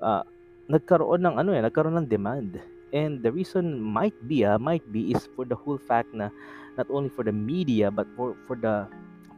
Uh, 0.00 0.24
nagkaroon 0.66 1.22
ng 1.22 1.36
ano 1.38 1.52
eh 1.52 1.62
nagkaroon 1.62 1.94
ng 2.00 2.08
demand. 2.08 2.58
And 2.94 3.22
the 3.22 3.30
reason 3.30 3.78
might 3.78 4.14
be 4.26 4.42
ah, 4.42 4.56
might 4.56 4.84
be 4.90 5.12
is 5.12 5.28
for 5.34 5.44
the 5.44 5.54
whole 5.54 5.78
fact 5.78 6.10
na 6.16 6.30
not 6.74 6.90
only 6.90 7.12
for 7.12 7.22
the 7.22 7.34
media 7.34 7.92
but 7.92 8.08
for 8.18 8.34
for 8.46 8.56
the 8.58 8.86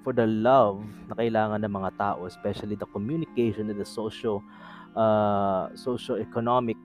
for 0.05 0.13
the 0.13 0.29
love 0.29 0.85
na 1.11 1.19
kailangan 1.19 1.65
ng 1.65 1.73
mga 1.73 1.91
tao 1.99 2.29
especially 2.29 2.77
the 2.79 2.89
communication 2.93 3.73
and 3.73 3.81
the 3.81 3.89
social 3.89 4.45
uh, 4.93 5.73
socio-economic 5.73 6.79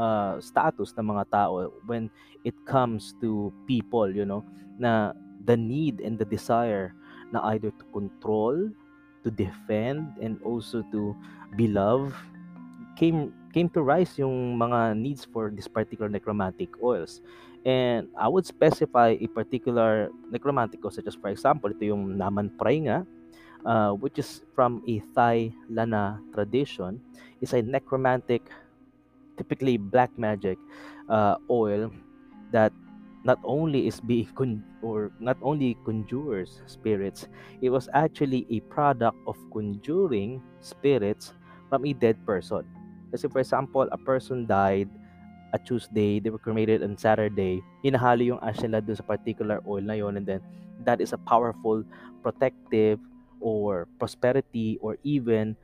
uh, 0.00 0.40
status 0.40 0.96
ng 0.96 1.12
mga 1.12 1.28
tao 1.28 1.68
when 1.84 2.08
it 2.48 2.56
comes 2.64 3.12
to 3.20 3.52
people, 3.68 4.08
you 4.08 4.24
know, 4.24 4.40
na 4.80 5.12
the 5.44 5.56
need 5.56 6.00
and 6.00 6.16
the 6.16 6.24
desire 6.24 6.96
na 7.30 7.44
either 7.52 7.68
to 7.68 7.84
control, 7.92 8.56
to 9.22 9.28
defend, 9.28 10.08
and 10.24 10.40
also 10.40 10.80
to 10.88 11.12
be 11.54 11.68
loved 11.68 12.16
came 13.00 13.32
came 13.56 13.68
to 13.72 13.80
rise 13.80 14.20
yung 14.20 14.60
mga 14.60 14.92
needs 15.00 15.24
for 15.24 15.48
this 15.48 15.64
particular 15.64 16.12
necromantic 16.12 16.68
oils. 16.84 17.24
And 17.64 18.08
I 18.16 18.28
would 18.28 18.44
specify 18.44 19.16
a 19.16 19.28
particular 19.32 20.12
necromantic 20.28 20.84
oil 20.84 20.92
such 20.92 21.08
as 21.08 21.16
for 21.16 21.32
example, 21.32 21.72
ito 21.72 21.88
yung 21.88 22.16
Naman 22.16 22.52
Pray 22.60 22.84
nga, 22.84 23.04
uh, 23.64 23.92
which 23.96 24.20
is 24.20 24.44
from 24.52 24.84
a 24.84 25.00
Thai 25.16 25.52
Lana 25.68 26.20
tradition, 26.32 27.00
is 27.40 27.52
a 27.52 27.60
necromantic 27.64 28.48
typically 29.40 29.80
black 29.80 30.12
magic 30.20 30.60
uh, 31.08 31.40
oil 31.48 31.88
that 32.52 32.76
not 33.24 33.40
only 33.44 33.88
is 33.88 34.00
being 34.04 34.28
con- 34.36 34.64
or 34.84 35.08
not 35.16 35.40
only 35.40 35.80
conjures 35.88 36.60
spirits 36.68 37.24
it 37.64 37.72
was 37.72 37.88
actually 37.96 38.44
a 38.52 38.60
product 38.68 39.16
of 39.24 39.36
conjuring 39.48 40.44
spirits 40.60 41.32
from 41.72 41.88
a 41.88 41.96
dead 41.96 42.20
person. 42.28 42.68
Kasi 43.08 43.32
for 43.32 43.40
example 43.40 43.88
a 43.88 43.98
person 43.98 44.44
died 44.44 44.92
a 45.52 45.58
Tuesday 45.58 46.20
they 46.20 46.30
were 46.30 46.38
cremated 46.38 46.84
on 46.84 46.94
Saturday 46.94 47.58
hinahalo 47.82 48.36
yung 48.36 48.40
ash 48.44 48.60
nila 48.62 48.78
dun 48.78 48.94
sa 48.94 49.02
particular 49.02 49.58
oil 49.66 49.82
na 49.82 49.98
yon 49.98 50.14
and 50.20 50.26
then 50.28 50.38
that 50.86 51.00
is 51.02 51.10
a 51.10 51.20
powerful 51.26 51.82
protective 52.22 53.00
or 53.42 53.88
prosperity 53.98 54.78
or 54.78 54.94
even 55.02 55.56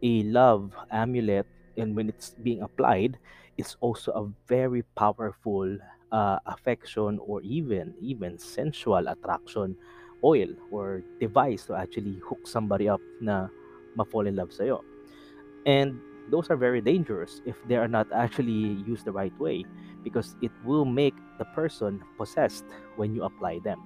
a 0.00 0.24
love 0.32 0.72
amulet 0.88 1.44
and 1.76 1.94
when 1.94 2.08
it's 2.08 2.36
being 2.42 2.62
applied 2.62 3.18
it's 3.56 3.76
also 3.80 4.12
a 4.12 4.24
very 4.48 4.82
powerful 4.96 5.76
uh, 6.12 6.38
affection 6.46 7.18
or 7.24 7.42
even 7.42 7.94
even 8.00 8.38
sensual 8.38 9.08
attraction 9.08 9.76
oil 10.24 10.48
or 10.70 11.02
device 11.20 11.66
to 11.66 11.74
actually 11.74 12.20
hook 12.24 12.46
somebody 12.46 12.88
up 12.88 13.00
na 13.20 13.48
ma-fall 13.96 14.26
in 14.26 14.36
love 14.36 14.52
sa'yo. 14.52 14.82
And 15.66 15.98
those 16.30 16.50
are 16.50 16.56
very 16.56 16.80
dangerous 16.80 17.40
if 17.44 17.56
they 17.68 17.76
are 17.76 17.88
not 17.88 18.06
actually 18.12 18.82
used 18.86 19.04
the 19.04 19.12
right 19.12 19.34
way 19.38 19.64
because 20.02 20.36
it 20.42 20.52
will 20.64 20.84
make 20.84 21.14
the 21.38 21.44
person 21.56 22.02
possessed 22.16 22.64
when 22.96 23.14
you 23.14 23.24
apply 23.24 23.60
them. 23.64 23.82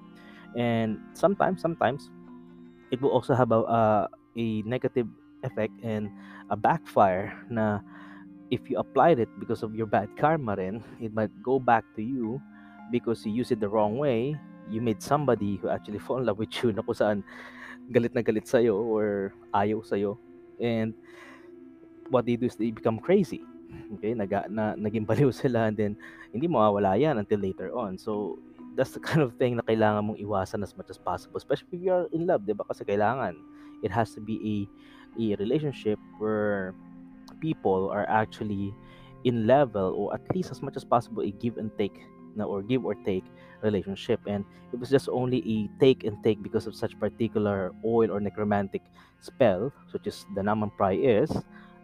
And 0.57 0.99
sometimes, 1.13 1.61
sometimes 1.61 2.09
it 2.91 3.01
will 3.01 3.11
also 3.11 3.33
have 3.33 3.51
a, 3.51 3.61
uh, 3.65 4.07
a 4.35 4.61
negative 4.63 5.07
effect 5.43 5.73
and 5.83 6.09
a 6.49 6.57
backfire 6.57 7.33
na 7.49 7.79
if 8.51 8.69
you 8.69 8.77
applied 8.77 9.19
it 9.19 9.29
because 9.39 9.63
of 9.63 9.73
your 9.75 9.87
bad 9.87 10.09
karma 10.17 10.55
rin, 10.55 10.83
it 10.99 11.13
might 11.13 11.31
go 11.41 11.57
back 11.57 11.85
to 11.95 12.03
you 12.03 12.41
because 12.91 13.25
you 13.25 13.31
use 13.31 13.51
it 13.51 13.59
the 13.59 13.69
wrong 13.69 13.97
way. 13.97 14.35
You 14.69 14.81
made 14.81 15.01
somebody 15.01 15.57
who 15.57 15.69
actually 15.69 15.99
fall 15.99 16.19
in 16.19 16.25
love 16.25 16.37
with 16.37 16.51
you 16.61 16.71
na 16.75 16.83
kung 16.83 16.95
saan 16.95 17.17
galit 17.89 18.13
na 18.13 18.21
galit 18.21 18.47
sa'yo 18.47 18.75
or 18.75 19.33
ayaw 19.55 19.83
sa'yo. 19.83 20.19
And 20.59 20.93
what 22.11 22.27
they 22.27 22.35
do 22.35 22.45
is 22.45 22.55
they 22.59 22.71
become 22.71 22.99
crazy. 22.99 23.41
Okay, 23.95 24.13
naga, 24.13 24.45
na, 24.51 24.75
naging 24.75 25.07
baliw 25.07 25.31
sila 25.41 25.71
and 25.71 25.79
then 25.79 25.95
hindi 26.35 26.47
mawawala 26.47 26.99
yan 26.99 27.17
until 27.17 27.39
later 27.39 27.71
on. 27.71 27.97
So, 27.97 28.39
that's 28.75 28.91
the 28.91 28.99
kind 29.07 29.23
of 29.23 29.35
thing 29.35 29.55
na 29.55 29.63
kailangan 29.63 30.11
mong 30.11 30.19
iwasan 30.19 30.63
as 30.63 30.75
much 30.75 30.91
as 30.91 30.99
possible. 30.99 31.39
Especially 31.39 31.71
if 31.71 31.81
you're 31.81 32.07
in 32.11 32.27
love, 32.27 32.43
di 32.43 32.53
ba? 32.53 32.67
Kasi 32.67 32.83
kailangan. 32.83 33.35
It 33.81 33.89
has 33.91 34.13
to 34.13 34.21
be 34.21 34.37
a, 34.43 34.55
a 35.19 35.35
relationship 35.35 35.99
where 36.17 36.73
people 37.39 37.89
are 37.89 38.07
actually 38.09 38.73
in 39.23 39.47
level 39.47 39.93
or 39.97 40.13
at 40.13 40.21
least 40.35 40.51
as 40.51 40.61
much 40.61 40.75
as 40.75 40.83
possible 40.83 41.23
a 41.23 41.31
give 41.31 41.57
and 41.57 41.71
take 41.77 42.05
or 42.39 42.61
give 42.61 42.85
or 42.85 42.95
take 42.95 43.25
relationship. 43.61 44.19
And 44.25 44.45
it 44.73 44.79
was 44.79 44.89
just 44.89 45.09
only 45.09 45.43
a 45.45 45.69
take 45.79 46.03
and 46.03 46.17
take 46.23 46.41
because 46.41 46.65
of 46.67 46.75
such 46.75 46.97
particular 46.99 47.71
oil 47.85 48.11
or 48.11 48.19
necromantic 48.19 48.81
spell 49.19 49.71
such 49.91 50.07
as 50.07 50.25
the 50.33 50.41
naman 50.41 50.71
prai 50.77 50.97
is 50.97 51.29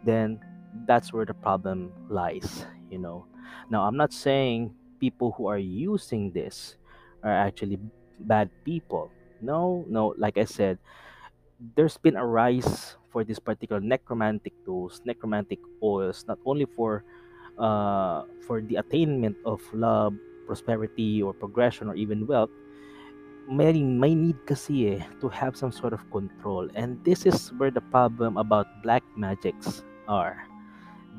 then 0.04 0.40
that's 0.86 1.12
where 1.12 1.24
the 1.24 1.34
problem 1.34 1.92
lies 2.10 2.66
you 2.90 2.98
know. 2.98 3.26
Now 3.70 3.84
i'm 3.86 3.96
not 3.96 4.12
saying 4.12 4.74
people 4.98 5.32
who 5.36 5.46
are 5.46 5.58
using 5.58 6.32
this 6.32 6.76
are 7.22 7.32
actually 7.32 7.78
bad 8.20 8.50
people. 8.64 9.12
No 9.40 9.86
no 9.86 10.14
like 10.18 10.36
i 10.36 10.44
said 10.44 10.78
there's 11.76 11.96
been 11.98 12.16
a 12.16 12.26
rise 12.26 12.97
for 13.10 13.24
this 13.24 13.38
particular 13.38 13.80
necromantic 13.80 14.52
tools, 14.64 15.00
necromantic 15.04 15.58
oils, 15.82 16.24
not 16.28 16.38
only 16.44 16.66
for 16.66 17.04
uh, 17.58 18.22
for 18.46 18.60
the 18.60 18.76
attainment 18.76 19.36
of 19.44 19.60
love, 19.72 20.14
prosperity, 20.46 21.22
or 21.22 21.32
progression, 21.32 21.88
or 21.88 21.94
even 21.94 22.26
wealth. 22.26 22.50
May, 23.48 23.72
may 23.80 24.14
need 24.14 24.36
kasi 24.44 25.00
eh, 25.00 25.02
to 25.20 25.28
have 25.28 25.56
some 25.56 25.72
sort 25.72 25.92
of 25.96 26.04
control. 26.12 26.68
And 26.74 27.00
this 27.04 27.24
is 27.24 27.48
where 27.56 27.70
the 27.70 27.80
problem 27.80 28.36
about 28.36 28.68
black 28.82 29.02
magics 29.16 29.82
are. 30.06 30.44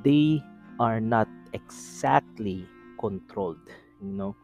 They 0.05 0.41
are 0.79 1.01
not 1.01 1.27
exactly 1.53 2.69
controlled. 2.99 3.57
You 4.01 4.13
know, 4.13 4.35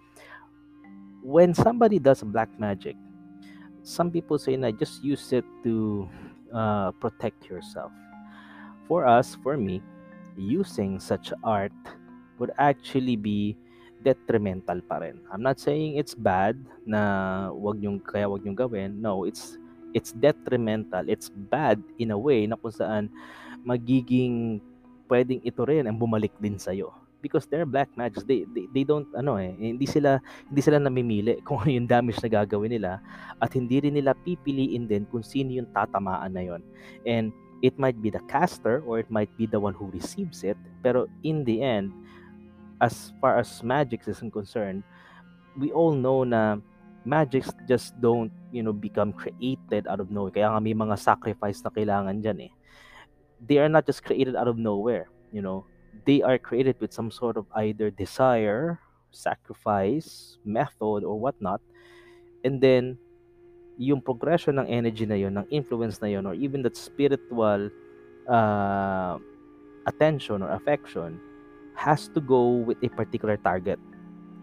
when 1.21 1.53
somebody 1.53 1.99
does 1.99 2.23
black 2.23 2.49
magic, 2.59 2.97
some 3.85 4.09
people 4.09 4.41
say 4.41 4.57
na 4.57 4.73
just 4.73 5.03
use 5.05 5.29
it 5.31 5.45
to 5.63 6.09
uh, 6.53 6.91
protect 6.99 7.49
yourself. 7.49 7.91
For 8.87 9.05
us, 9.05 9.37
for 9.41 9.57
me, 9.57 9.81
using 10.37 10.99
such 10.99 11.33
art 11.43 11.73
would 12.37 12.51
actually 12.59 13.15
be 13.15 13.57
detrimental 14.05 14.81
pa 14.85 15.01
rin. 15.01 15.17
I'm 15.33 15.41
not 15.41 15.57
saying 15.57 15.97
it's 15.97 16.13
bad 16.13 16.59
na 16.85 17.49
wag 17.49 17.81
yung 17.81 17.97
kaya 17.97 18.29
wag 18.29 18.45
yung 18.45 18.53
gawin. 18.53 19.01
No, 19.01 19.25
it's 19.25 19.57
it's 19.97 20.13
detrimental. 20.13 21.09
It's 21.09 21.33
bad 21.33 21.81
in 21.97 22.13
a 22.13 22.19
way 22.19 22.45
na 22.45 22.59
kung 22.59 22.75
saan 22.75 23.09
magiging 23.65 24.61
pwedeng 25.09 25.41
ito 25.41 25.61
rin 25.65 25.89
ang 25.89 25.97
bumalik 25.97 26.33
din 26.37 26.61
sa 26.61 26.69
iyo 26.69 26.93
because 27.25 27.49
they're 27.49 27.65
black 27.65 27.89
magics 27.97 28.21
they, 28.29 28.45
they 28.53 28.69
they 28.69 28.85
don't 28.85 29.09
ano 29.17 29.41
eh 29.41 29.49
hindi 29.57 29.89
sila 29.89 30.21
hindi 30.45 30.61
sila 30.61 30.77
namimili 30.77 31.41
kung 31.49 31.57
ano 31.57 31.73
yung 31.73 31.89
damage 31.89 32.21
na 32.21 32.29
gagawin 32.29 32.77
nila. 32.77 33.01
At 33.41 33.57
hindi 33.57 33.81
rin 33.81 33.97
nila 33.97 34.13
pipiliin 34.13 34.85
din 34.85 35.09
kung 35.09 35.25
sino 35.25 35.49
yung 35.49 35.65
tatamaan 35.73 36.37
na 36.37 36.45
yon 36.45 36.61
and 37.09 37.33
it 37.65 37.73
might 37.81 37.97
be 37.97 38.13
the 38.13 38.21
caster 38.29 38.85
or 38.85 39.01
it 39.01 39.09
might 39.09 39.33
be 39.41 39.49
the 39.49 39.57
one 39.57 39.73
who 39.73 39.89
receives 39.89 40.45
it. 40.45 40.59
Pero 40.85 41.09
in 41.25 41.41
the 41.41 41.65
end 41.65 41.89
as 42.77 43.09
far 43.17 43.41
as 43.41 43.65
magic 43.65 44.05
is 44.05 44.21
concerned 44.29 44.85
we 45.57 45.73
all 45.73 45.97
know 45.97 46.21
na 46.21 46.61
magics 47.07 47.49
just 47.65 47.97
don't 47.97 48.29
you 48.53 48.61
know 48.61 48.75
become 48.75 49.09
created 49.09 49.89
out 49.89 49.97
of 49.97 50.13
nowhere. 50.13 50.37
Kaya 50.37 50.53
nga 50.53 50.61
may 50.61 50.77
mga 50.77 50.93
sacrifice 51.01 51.65
na 51.65 51.73
kailangan 51.73 52.21
diyan 52.21 52.49
eh. 52.49 52.53
They 53.41 53.57
are 53.57 53.69
not 53.69 53.89
just 53.89 54.05
created 54.05 54.37
out 54.37 54.45
of 54.45 54.61
nowhere 54.61 55.09
you 55.35 55.41
know 55.41 55.67
they 56.03 56.21
are 56.21 56.37
created 56.37 56.75
with 56.79 56.91
some 56.91 57.09
sort 57.09 57.37
of 57.37 57.45
either 57.55 57.89
desire 57.89 58.79
sacrifice 59.15 60.37
method 60.43 61.07
or 61.07 61.15
whatnot. 61.17 61.61
And 62.43 62.59
then 62.59 62.97
yung 63.77 64.01
progression 64.01 64.59
ng 64.59 64.67
energy 64.67 65.07
na 65.07 65.15
yon 65.15 65.39
ng 65.39 65.47
influence 65.49 65.99
na 66.03 66.07
yon 66.11 66.27
or 66.27 66.35
even 66.35 66.61
that 66.63 66.75
spiritual 66.75 67.71
uh, 68.27 69.17
attention 69.87 70.43
or 70.43 70.51
affection 70.51 71.19
has 71.75 72.07
to 72.11 72.21
go 72.21 72.63
with 72.63 72.77
a 72.83 72.89
particular 72.89 73.35
target. 73.37 73.79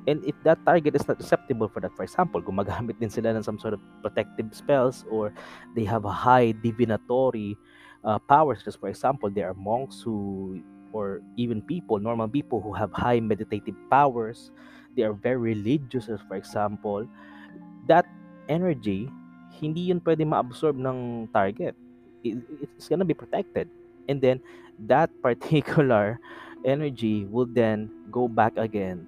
And 0.06 0.24
if 0.26 0.34
that 0.42 0.58
target 0.66 0.96
is 0.96 1.06
not 1.06 1.20
acceptable 1.20 1.68
for 1.68 1.78
that 1.80 1.94
for 1.94 2.02
example 2.02 2.42
gumagamit 2.42 2.98
din 2.98 3.08
sila 3.08 3.32
ng 3.38 3.46
some 3.46 3.56
sort 3.56 3.72
of 3.72 3.80
protective 4.02 4.50
spells 4.50 5.06
or 5.08 5.32
they 5.78 5.86
have 5.86 6.04
a 6.04 6.12
high 6.12 6.52
divinatory 6.52 7.56
uh, 8.04 8.18
powers. 8.18 8.66
Just 8.66 8.82
for 8.82 8.90
example 8.90 9.30
there 9.30 9.48
are 9.48 9.54
monks 9.54 10.02
who 10.02 10.60
or 10.92 11.20
even 11.36 11.60
people 11.62 11.98
normal 11.98 12.28
people 12.28 12.60
who 12.60 12.72
have 12.72 12.92
high 12.92 13.20
meditative 13.20 13.76
powers 13.90 14.52
they 14.96 15.02
are 15.02 15.12
very 15.12 15.56
religious 15.56 16.08
for 16.28 16.36
example 16.36 17.08
that 17.88 18.06
energy 18.48 19.08
hindi 19.52 19.92
yun 19.92 20.00
pwede 20.00 20.24
ma-absorb 20.24 20.76
ng 20.76 21.28
target 21.32 21.74
it, 22.24 22.38
it's 22.76 22.88
gonna 22.88 23.04
be 23.04 23.16
protected 23.16 23.68
and 24.08 24.20
then 24.20 24.40
that 24.78 25.10
particular 25.26 26.18
energy 26.64 27.24
will 27.26 27.46
then 27.46 27.90
go 28.10 28.28
back 28.28 28.56
again 28.56 29.06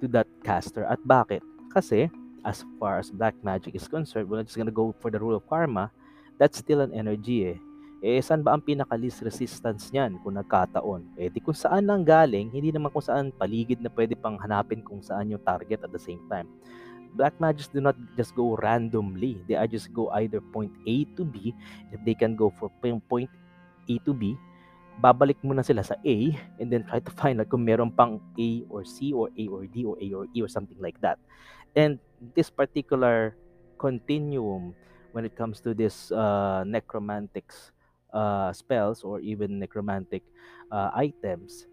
to 0.00 0.08
that 0.08 0.26
caster. 0.44 0.84
At 0.84 1.00
bakit? 1.06 1.40
Kasi, 1.72 2.10
as 2.44 2.64
far 2.78 2.98
as 2.98 3.10
black 3.10 3.34
magic 3.40 3.74
is 3.74 3.88
concerned, 3.88 4.28
we're 4.28 4.42
just 4.42 4.56
gonna 4.56 4.74
go 4.74 4.94
for 5.00 5.10
the 5.10 5.18
rule 5.18 5.36
of 5.36 5.46
karma, 5.48 5.90
that's 6.38 6.58
still 6.58 6.80
an 6.80 6.92
energy 6.92 7.56
eh. 7.56 7.58
Eh, 8.02 8.18
saan 8.18 8.42
ba 8.42 8.50
ang 8.50 8.66
pinaka-least 8.66 9.22
resistance 9.22 9.94
niyan 9.94 10.18
kung 10.26 10.34
nagkataon? 10.34 11.14
Eh, 11.14 11.30
di 11.30 11.38
kung 11.38 11.54
saan 11.54 11.86
lang 11.86 12.02
galing, 12.02 12.50
hindi 12.50 12.74
naman 12.74 12.90
kung 12.90 13.06
saan 13.06 13.30
paligid 13.30 13.78
na 13.78 13.86
pwede 13.94 14.18
pang 14.18 14.34
hanapin 14.42 14.82
kung 14.82 14.98
saan 14.98 15.30
yung 15.30 15.38
target 15.46 15.86
at 15.86 15.92
the 15.94 16.02
same 16.02 16.18
time. 16.26 16.50
Black 17.14 17.38
magics 17.38 17.70
do 17.70 17.78
not 17.78 17.94
just 18.18 18.34
go 18.34 18.58
randomly. 18.58 19.38
They 19.46 19.54
are 19.54 19.70
just 19.70 19.94
go 19.94 20.10
either 20.18 20.42
point 20.42 20.74
A 20.82 21.06
to 21.14 21.22
B. 21.22 21.54
If 21.94 22.02
they 22.02 22.18
can 22.18 22.34
go 22.34 22.50
for 22.50 22.74
point 22.82 23.30
A 23.86 23.94
to 24.02 24.10
B, 24.10 24.34
babalik 24.98 25.38
muna 25.46 25.62
sila 25.62 25.86
sa 25.86 25.94
A 26.02 26.16
and 26.58 26.74
then 26.74 26.82
try 26.82 26.98
to 26.98 27.12
find 27.22 27.38
out 27.38 27.54
kung 27.54 27.62
meron 27.62 27.94
pang 27.94 28.18
A 28.34 28.66
or 28.66 28.82
C 28.82 29.14
or 29.14 29.30
A 29.38 29.44
or 29.46 29.62
D 29.70 29.86
or 29.86 29.94
A 30.02 30.06
or 30.10 30.26
E 30.34 30.42
or 30.42 30.50
something 30.50 30.80
like 30.82 30.98
that. 31.06 31.22
And 31.78 32.02
this 32.34 32.50
particular 32.50 33.38
continuum 33.78 34.74
when 35.14 35.22
it 35.22 35.38
comes 35.38 35.62
to 35.62 35.70
this 35.70 36.10
uh, 36.10 36.66
necromantics 36.66 37.70
uh, 38.12 38.52
spells 38.52 39.02
or 39.02 39.20
even 39.20 39.58
necromantic 39.58 40.22
uh, 40.70 40.90
items, 40.94 41.66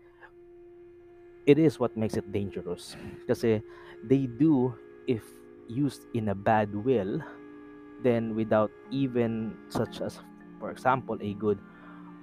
it 1.46 1.60
is 1.60 1.80
what 1.80 1.96
makes 1.96 2.16
it 2.16 2.32
dangerous. 2.32 2.96
Kasi 3.28 3.62
they 4.04 4.28
do, 4.28 4.74
if 5.08 5.24
used 5.68 6.08
in 6.14 6.30
a 6.30 6.36
bad 6.36 6.74
will, 6.74 7.22
then 8.04 8.36
without 8.36 8.72
even 8.92 9.54
such 9.70 10.02
as, 10.02 10.20
for 10.60 10.72
example, 10.72 11.18
a 11.22 11.34
good 11.36 11.60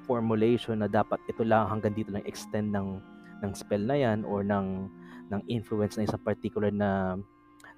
formulation 0.07 0.81
na 0.81 0.89
dapat 0.89 1.19
ito 1.27 1.43
lang 1.43 1.67
hanggang 1.67 1.93
dito 1.93 2.15
lang 2.15 2.23
extend 2.25 2.71
ng 2.71 3.03
ng 3.43 3.53
spell 3.53 3.83
na 3.83 3.99
yan 3.99 4.25
or 4.25 4.41
ng 4.41 4.89
ng 5.29 5.43
influence 5.51 5.99
na 5.99 6.07
isang 6.07 6.23
particular 6.23 6.71
na 6.71 7.19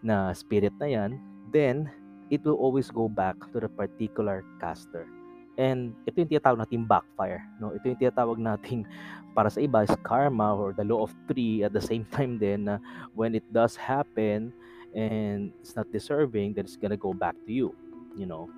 na 0.05 0.31
spirit 0.37 0.77
na 0.79 0.87
yan, 0.87 1.11
then 1.51 1.89
it 2.31 2.45
will 2.45 2.61
always 2.61 2.93
go 2.93 3.09
back 3.09 3.35
to 3.51 3.59
the 3.59 3.71
particular 3.73 4.45
caster. 4.61 5.09
And 5.59 5.91
ito 6.07 6.23
yung 6.23 6.31
tinatawag 6.31 6.63
natin 6.63 6.87
backfire. 6.87 7.43
No? 7.59 7.75
Ito 7.75 7.91
yung 7.91 8.01
tinatawag 8.01 8.39
natin 8.39 8.87
para 9.37 9.51
sa 9.51 9.59
iba 9.59 9.83
is 9.83 9.95
karma 10.07 10.55
or 10.55 10.71
the 10.71 10.87
law 10.87 11.03
of 11.03 11.11
three 11.27 11.67
at 11.67 11.75
the 11.75 11.83
same 11.83 12.07
time 12.15 12.39
then 12.39 12.67
uh, 12.67 12.79
when 13.19 13.35
it 13.35 13.45
does 13.51 13.75
happen 13.75 14.55
and 14.95 15.53
it's 15.61 15.77
not 15.77 15.91
deserving, 15.93 16.55
then 16.55 16.65
it's 16.65 16.79
gonna 16.79 16.97
go 16.97 17.13
back 17.13 17.35
to 17.47 17.53
you. 17.53 17.75
You 18.17 18.27
know, 18.27 18.49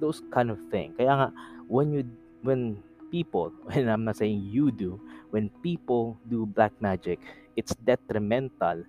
those 0.00 0.22
kind 0.32 0.50
of 0.50 0.58
thing. 0.72 0.92
Kaya 0.98 1.12
nga, 1.12 1.28
when 1.68 1.92
you 1.92 2.02
when 2.42 2.82
people, 3.10 3.52
and 3.76 3.90
I'm 3.90 4.04
not 4.04 4.16
saying 4.16 4.48
you 4.50 4.72
do, 4.72 5.00
when 5.30 5.50
people 5.62 6.18
do 6.28 6.46
black 6.46 6.72
magic, 6.80 7.20
it's 7.56 7.74
detrimental. 7.84 8.84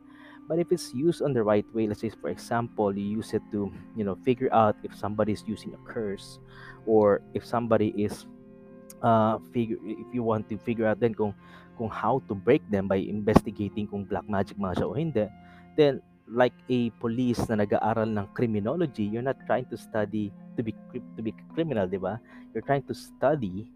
But 0.48 0.60
if 0.60 0.72
it's 0.72 0.96
used 0.96 1.22
on 1.22 1.36
the 1.36 1.44
right 1.44 1.68
way, 1.76 1.88
let's 1.88 2.02
say 2.02 2.10
for 2.10 2.32
example, 2.32 2.96
you 2.96 3.20
use 3.20 3.36
it 3.36 3.44
to, 3.52 3.72
you 3.96 4.04
know, 4.08 4.16
figure 4.24 4.48
out 4.56 4.80
if 4.84 4.96
somebody 4.96 5.36
is 5.36 5.44
using 5.46 5.76
a 5.76 5.82
curse 5.84 6.40
or 6.88 7.22
if 7.34 7.46
somebody 7.46 7.92
is 8.00 8.26
uh 9.04 9.38
figure 9.54 9.78
if 9.84 10.10
you 10.10 10.24
want 10.24 10.50
to 10.50 10.58
figure 10.58 10.88
out 10.88 10.98
then 10.98 11.14
kung 11.14 11.30
kung 11.78 11.86
how 11.86 12.18
to 12.26 12.34
break 12.34 12.66
them 12.74 12.88
by 12.90 12.98
investigating 12.98 13.86
kung 13.86 14.02
black 14.02 14.26
magic 14.26 14.58
mga 14.58 14.82
siya 14.82 14.88
o 14.90 14.98
hindi, 14.98 15.26
then 15.78 16.02
like 16.28 16.56
a 16.68 16.90
police 17.00 17.40
na 17.48 17.64
nag-aaral 17.64 18.10
ng 18.10 18.28
criminology, 18.36 19.08
you're 19.08 19.24
not 19.24 19.38
trying 19.48 19.64
to 19.70 19.78
study 19.78 20.34
to 20.58 20.64
be 20.64 20.74
to 20.92 21.22
be 21.22 21.32
criminal, 21.54 21.88
di 21.88 22.02
ba? 22.02 22.20
You're 22.52 22.66
trying 22.66 22.84
to 22.90 22.96
study 22.96 23.72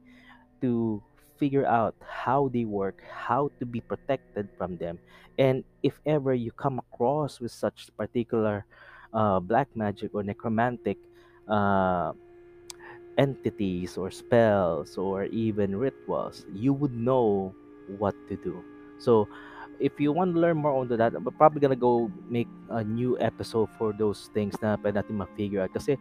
to 0.60 1.00
figure 1.41 1.65
out 1.65 1.97
how 2.06 2.54
they 2.54 2.69
work, 2.69 3.01
how 3.10 3.49
to 3.58 3.65
be 3.65 3.82
protected 3.82 4.45
from 4.62 4.77
them. 4.77 5.01
And 5.41 5.65
if 5.82 5.97
ever 6.06 6.38
you 6.38 6.54
come 6.54 6.77
across 6.77 7.41
with 7.41 7.49
such 7.49 7.89
particular 7.97 8.62
uh, 9.10 9.41
black 9.41 9.73
magic 9.73 10.13
or 10.13 10.21
necromantic 10.21 11.01
uh, 11.49 12.13
entities 13.17 13.97
or 13.97 14.13
spells 14.13 15.01
or 15.01 15.25
even 15.34 15.73
rituals, 15.73 16.45
you 16.54 16.77
would 16.77 16.93
know 16.93 17.58
what 17.97 18.13
to 18.30 18.38
do. 18.38 18.62
So, 19.01 19.25
if 19.82 19.97
you 19.97 20.13
want 20.13 20.36
to 20.36 20.39
learn 20.39 20.62
more 20.62 20.77
on 20.77 20.88
that, 20.93 21.17
I'm 21.17 21.25
probably 21.41 21.60
gonna 21.60 21.75
go 21.75 22.12
make 22.30 22.47
a 22.69 22.84
new 22.86 23.17
episode 23.17 23.67
for 23.82 23.97
those 23.97 24.30
things 24.30 24.54
na 24.62 24.77
pwede 24.77 25.01
natin 25.01 25.17
ma-figure 25.17 25.65
out. 25.65 25.73
Kasi 25.73 25.97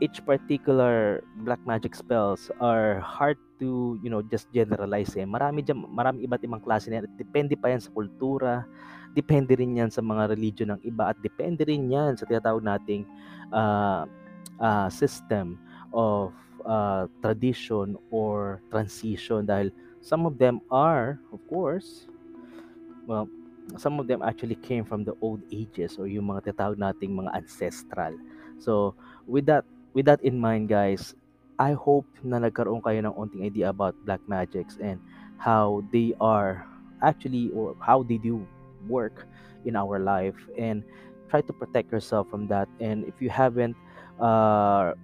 each 0.00 0.24
particular 0.24 1.20
black 1.44 1.60
magic 1.68 1.92
spells 1.92 2.48
are 2.58 3.00
hard 3.04 3.36
to, 3.60 4.00
you 4.02 4.08
know, 4.08 4.24
just 4.24 4.48
generalize 4.50 5.12
eh. 5.14 5.28
Marami 5.28 5.60
dyan, 5.60 5.84
marami 5.92 6.24
iba't 6.24 6.40
ibang 6.40 6.64
klase 6.64 6.88
na 6.88 7.04
yan. 7.04 7.06
Depende 7.20 7.52
pa 7.54 7.68
yan 7.68 7.84
sa 7.84 7.92
kultura, 7.92 8.64
depende 9.12 9.52
rin 9.52 9.76
yan 9.76 9.92
sa 9.92 10.00
mga 10.00 10.32
religion 10.32 10.72
ng 10.72 10.80
iba, 10.88 11.12
at 11.12 11.20
depende 11.20 11.68
rin 11.68 11.92
yan 11.92 12.16
sa 12.16 12.24
tinatawag 12.24 12.64
nating 12.64 13.04
uh, 13.52 14.08
uh, 14.56 14.88
system 14.88 15.60
of 15.92 16.32
uh, 16.64 17.04
tradition 17.20 17.92
or 18.08 18.64
transition 18.72 19.44
dahil 19.44 19.68
some 20.00 20.24
of 20.24 20.40
them 20.40 20.64
are, 20.72 21.20
of 21.28 21.44
course, 21.44 22.08
well, 23.04 23.28
some 23.76 24.00
of 24.00 24.08
them 24.08 24.24
actually 24.24 24.56
came 24.64 24.82
from 24.82 25.04
the 25.04 25.12
old 25.20 25.44
ages 25.52 26.00
or 26.00 26.08
yung 26.08 26.32
mga 26.32 26.48
tinatawag 26.48 26.80
nating 26.80 27.12
mga 27.12 27.36
ancestral. 27.36 28.16
So, 28.56 28.96
with 29.28 29.44
that 29.44 29.68
with 29.94 30.06
that 30.06 30.22
in 30.22 30.38
mind, 30.38 30.68
guys, 30.68 31.14
I 31.58 31.72
hope 31.72 32.06
na 32.24 32.40
nagkaroon 32.40 32.80
kayo 32.80 33.04
ng 33.04 33.14
onting 33.14 33.44
idea 33.44 33.68
about 33.68 33.94
black 34.08 34.20
magics 34.24 34.78
and 34.80 34.96
how 35.36 35.84
they 35.92 36.16
are 36.20 36.64
actually 37.02 37.52
or 37.52 37.76
how 37.80 38.02
they 38.02 38.16
do 38.16 38.44
work 38.88 39.28
in 39.64 39.76
our 39.76 40.00
life. 40.00 40.36
And 40.56 40.82
try 41.28 41.40
to 41.44 41.52
protect 41.52 41.92
yourself 41.92 42.26
from 42.30 42.48
that. 42.48 42.68
And 42.80 43.04
if 43.04 43.20
you 43.20 43.30
haven't 43.30 43.76
uh 44.18 44.96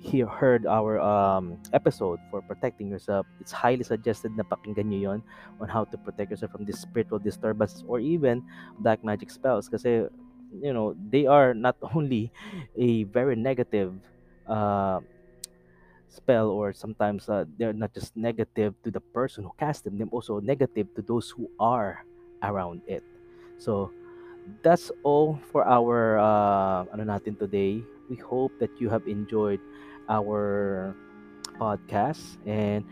hear, 0.00 0.26
heard 0.26 0.66
our 0.66 1.00
um, 1.00 1.58
episode 1.72 2.18
for 2.30 2.40
protecting 2.40 2.88
yourself, 2.88 3.26
it's 3.40 3.52
highly 3.52 3.82
suggested 3.82 4.30
na 4.36 4.46
pakinggan 4.46 4.86
nyo 4.88 5.12
yon 5.12 5.20
on 5.60 5.68
how 5.68 5.84
to 5.84 5.98
protect 5.98 6.30
yourself 6.30 6.52
from 6.52 6.64
these 6.64 6.78
spiritual 6.78 7.18
disturbances 7.18 7.84
or 7.86 7.98
even 7.98 8.42
black 8.78 9.02
magic 9.04 9.30
spells. 9.30 9.68
Kasi 9.68 10.06
you 10.62 10.72
know 10.72 10.96
they 11.12 11.26
are 11.26 11.52
not 11.52 11.76
only 11.94 12.32
a 12.76 13.04
very 13.12 13.36
negative 13.36 13.92
uh, 14.48 15.00
spell 16.08 16.48
or 16.48 16.72
sometimes 16.72 17.28
uh, 17.28 17.44
they're 17.58 17.72
not 17.76 17.92
just 17.92 18.16
negative 18.16 18.74
to 18.82 18.90
the 18.90 19.00
person 19.12 19.44
who 19.44 19.52
cast 19.58 19.84
them 19.84 19.98
they're 19.98 20.08
also 20.10 20.40
negative 20.40 20.88
to 20.96 21.02
those 21.02 21.30
who 21.30 21.48
are 21.60 22.04
around 22.42 22.80
it 22.88 23.04
so 23.58 23.90
that's 24.62 24.90
all 25.02 25.38
for 25.52 25.66
our 25.66 26.18
uh, 26.18 26.88
ano 26.92 27.04
natin 27.04 27.36
today. 27.38 27.84
We 28.08 28.16
hope 28.16 28.52
that 28.60 28.72
you 28.80 28.88
have 28.88 29.04
enjoyed 29.04 29.60
our 30.08 30.94
podcast 31.60 32.40
and 32.48 32.84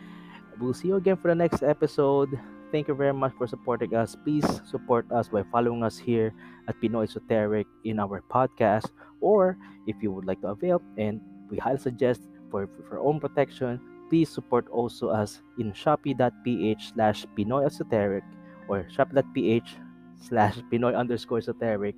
we'll 0.61 0.77
see 0.77 0.93
you 0.93 1.01
again 1.01 1.17
for 1.17 1.33
the 1.33 1.39
next 1.39 1.63
episode. 1.63 2.37
Thank 2.75 2.89
you 2.89 2.95
very 2.95 3.15
much 3.15 3.33
for 3.39 3.47
supporting 3.47 3.95
us. 3.95 4.19
Please 4.27 4.45
support 4.67 5.09
us 5.09 5.29
by 5.31 5.47
following 5.49 5.81
us 5.87 5.97
here 5.97 6.35
at 6.69 6.77
Pinoy 6.83 7.09
Esoteric 7.09 7.67
in 7.87 7.97
our 8.03 8.21
podcast 8.29 8.91
or 9.23 9.57
if 9.87 9.97
you 10.03 10.13
would 10.13 10.27
like 10.27 10.43
to 10.43 10.53
avail 10.53 10.83
and 10.99 11.23
we 11.51 11.59
highly 11.59 11.79
suggest 11.79 12.23
for, 12.51 12.69
for 12.89 12.99
own 12.99 13.21
protection, 13.21 13.81
please 14.09 14.29
support 14.29 14.69
also 14.69 15.09
us 15.09 15.43
in 15.59 15.73
shopee.ph 15.73 16.93
slash 16.95 17.27
Pinoy 17.37 17.67
Esoteric 17.67 18.25
or 18.69 18.87
shopee.ph 18.95 19.77
slash 20.21 20.59
Pinoy 20.73 20.97
underscore 20.97 21.39
esoteric 21.39 21.95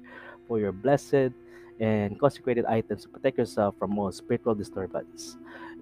for 0.47 0.59
your 0.59 0.73
blessed 0.73 1.33
and 1.81 2.19
consecrated 2.19 2.65
items 2.67 3.03
to 3.03 3.09
protect 3.09 3.39
yourself 3.39 3.75
from 3.79 3.99
all 3.99 4.11
spiritual 4.11 4.55
disturbance. 4.55 5.37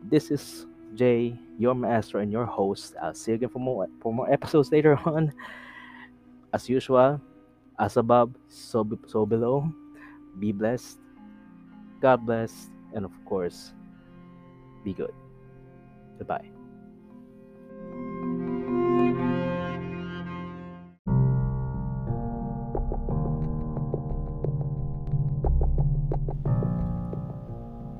This 0.04 0.30
is 0.30 0.66
Jay, 0.94 1.38
your 1.58 1.74
master 1.74 2.18
and 2.18 2.30
your 2.30 2.44
host. 2.44 2.94
I'll 3.00 3.14
see 3.14 3.32
you 3.32 3.36
again 3.36 3.48
for 3.48 3.58
more 3.58 3.86
for 4.00 4.12
more 4.12 4.30
episodes 4.30 4.70
later 4.70 4.98
on. 5.06 5.32
As 6.52 6.68
usual, 6.68 7.20
as 7.78 7.96
above, 7.96 8.34
so, 8.48 8.86
so 9.06 9.26
below. 9.26 9.72
Be 10.38 10.52
blessed. 10.52 10.98
God 12.00 12.24
bless. 12.24 12.70
And 12.96 13.04
of 13.04 13.12
course, 13.28 13.76
be 14.82 14.94
good. 14.96 15.12
Goodbye. 16.16 16.48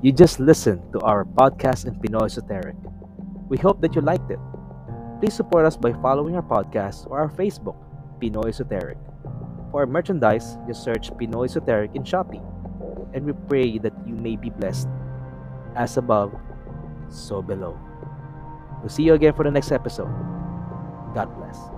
You 0.01 0.11
just 0.11 0.39
listened 0.39 0.81
to 0.93 0.99
our 1.01 1.25
podcast 1.25 1.85
in 1.85 1.93
Pinoy 2.01 2.25
Esoteric. 2.25 2.77
We 3.49 3.57
hope 3.57 3.81
that 3.81 3.93
you 3.93 4.01
liked 4.01 4.31
it. 4.31 4.39
Please 5.19 5.33
support 5.33 5.65
us 5.65 5.77
by 5.77 5.93
following 6.01 6.35
our 6.35 6.41
podcast 6.41 7.05
or 7.05 7.19
our 7.19 7.29
Facebook, 7.29 7.77
Pinoy 8.17 8.49
Esoteric. 8.49 8.97
For 9.69 9.85
merchandise, 9.85 10.57
just 10.65 10.83
search 10.83 11.11
Pinoy 11.21 11.45
Esoteric 11.45 11.93
in 11.93 12.01
Shopee. 12.01 12.41
And 13.13 13.25
we 13.25 13.33
pray 13.47 13.77
that 13.79 13.93
you 14.05 14.15
may 14.15 14.35
be 14.35 14.49
blessed. 14.49 14.87
As 15.75 15.97
above, 15.97 16.33
so 17.09 17.41
below. 17.41 17.77
We'll 18.81 18.89
see 18.89 19.03
you 19.03 19.13
again 19.13 19.33
for 19.33 19.43
the 19.43 19.51
next 19.51 19.71
episode. 19.71 20.11
God 21.13 21.29
bless. 21.37 21.76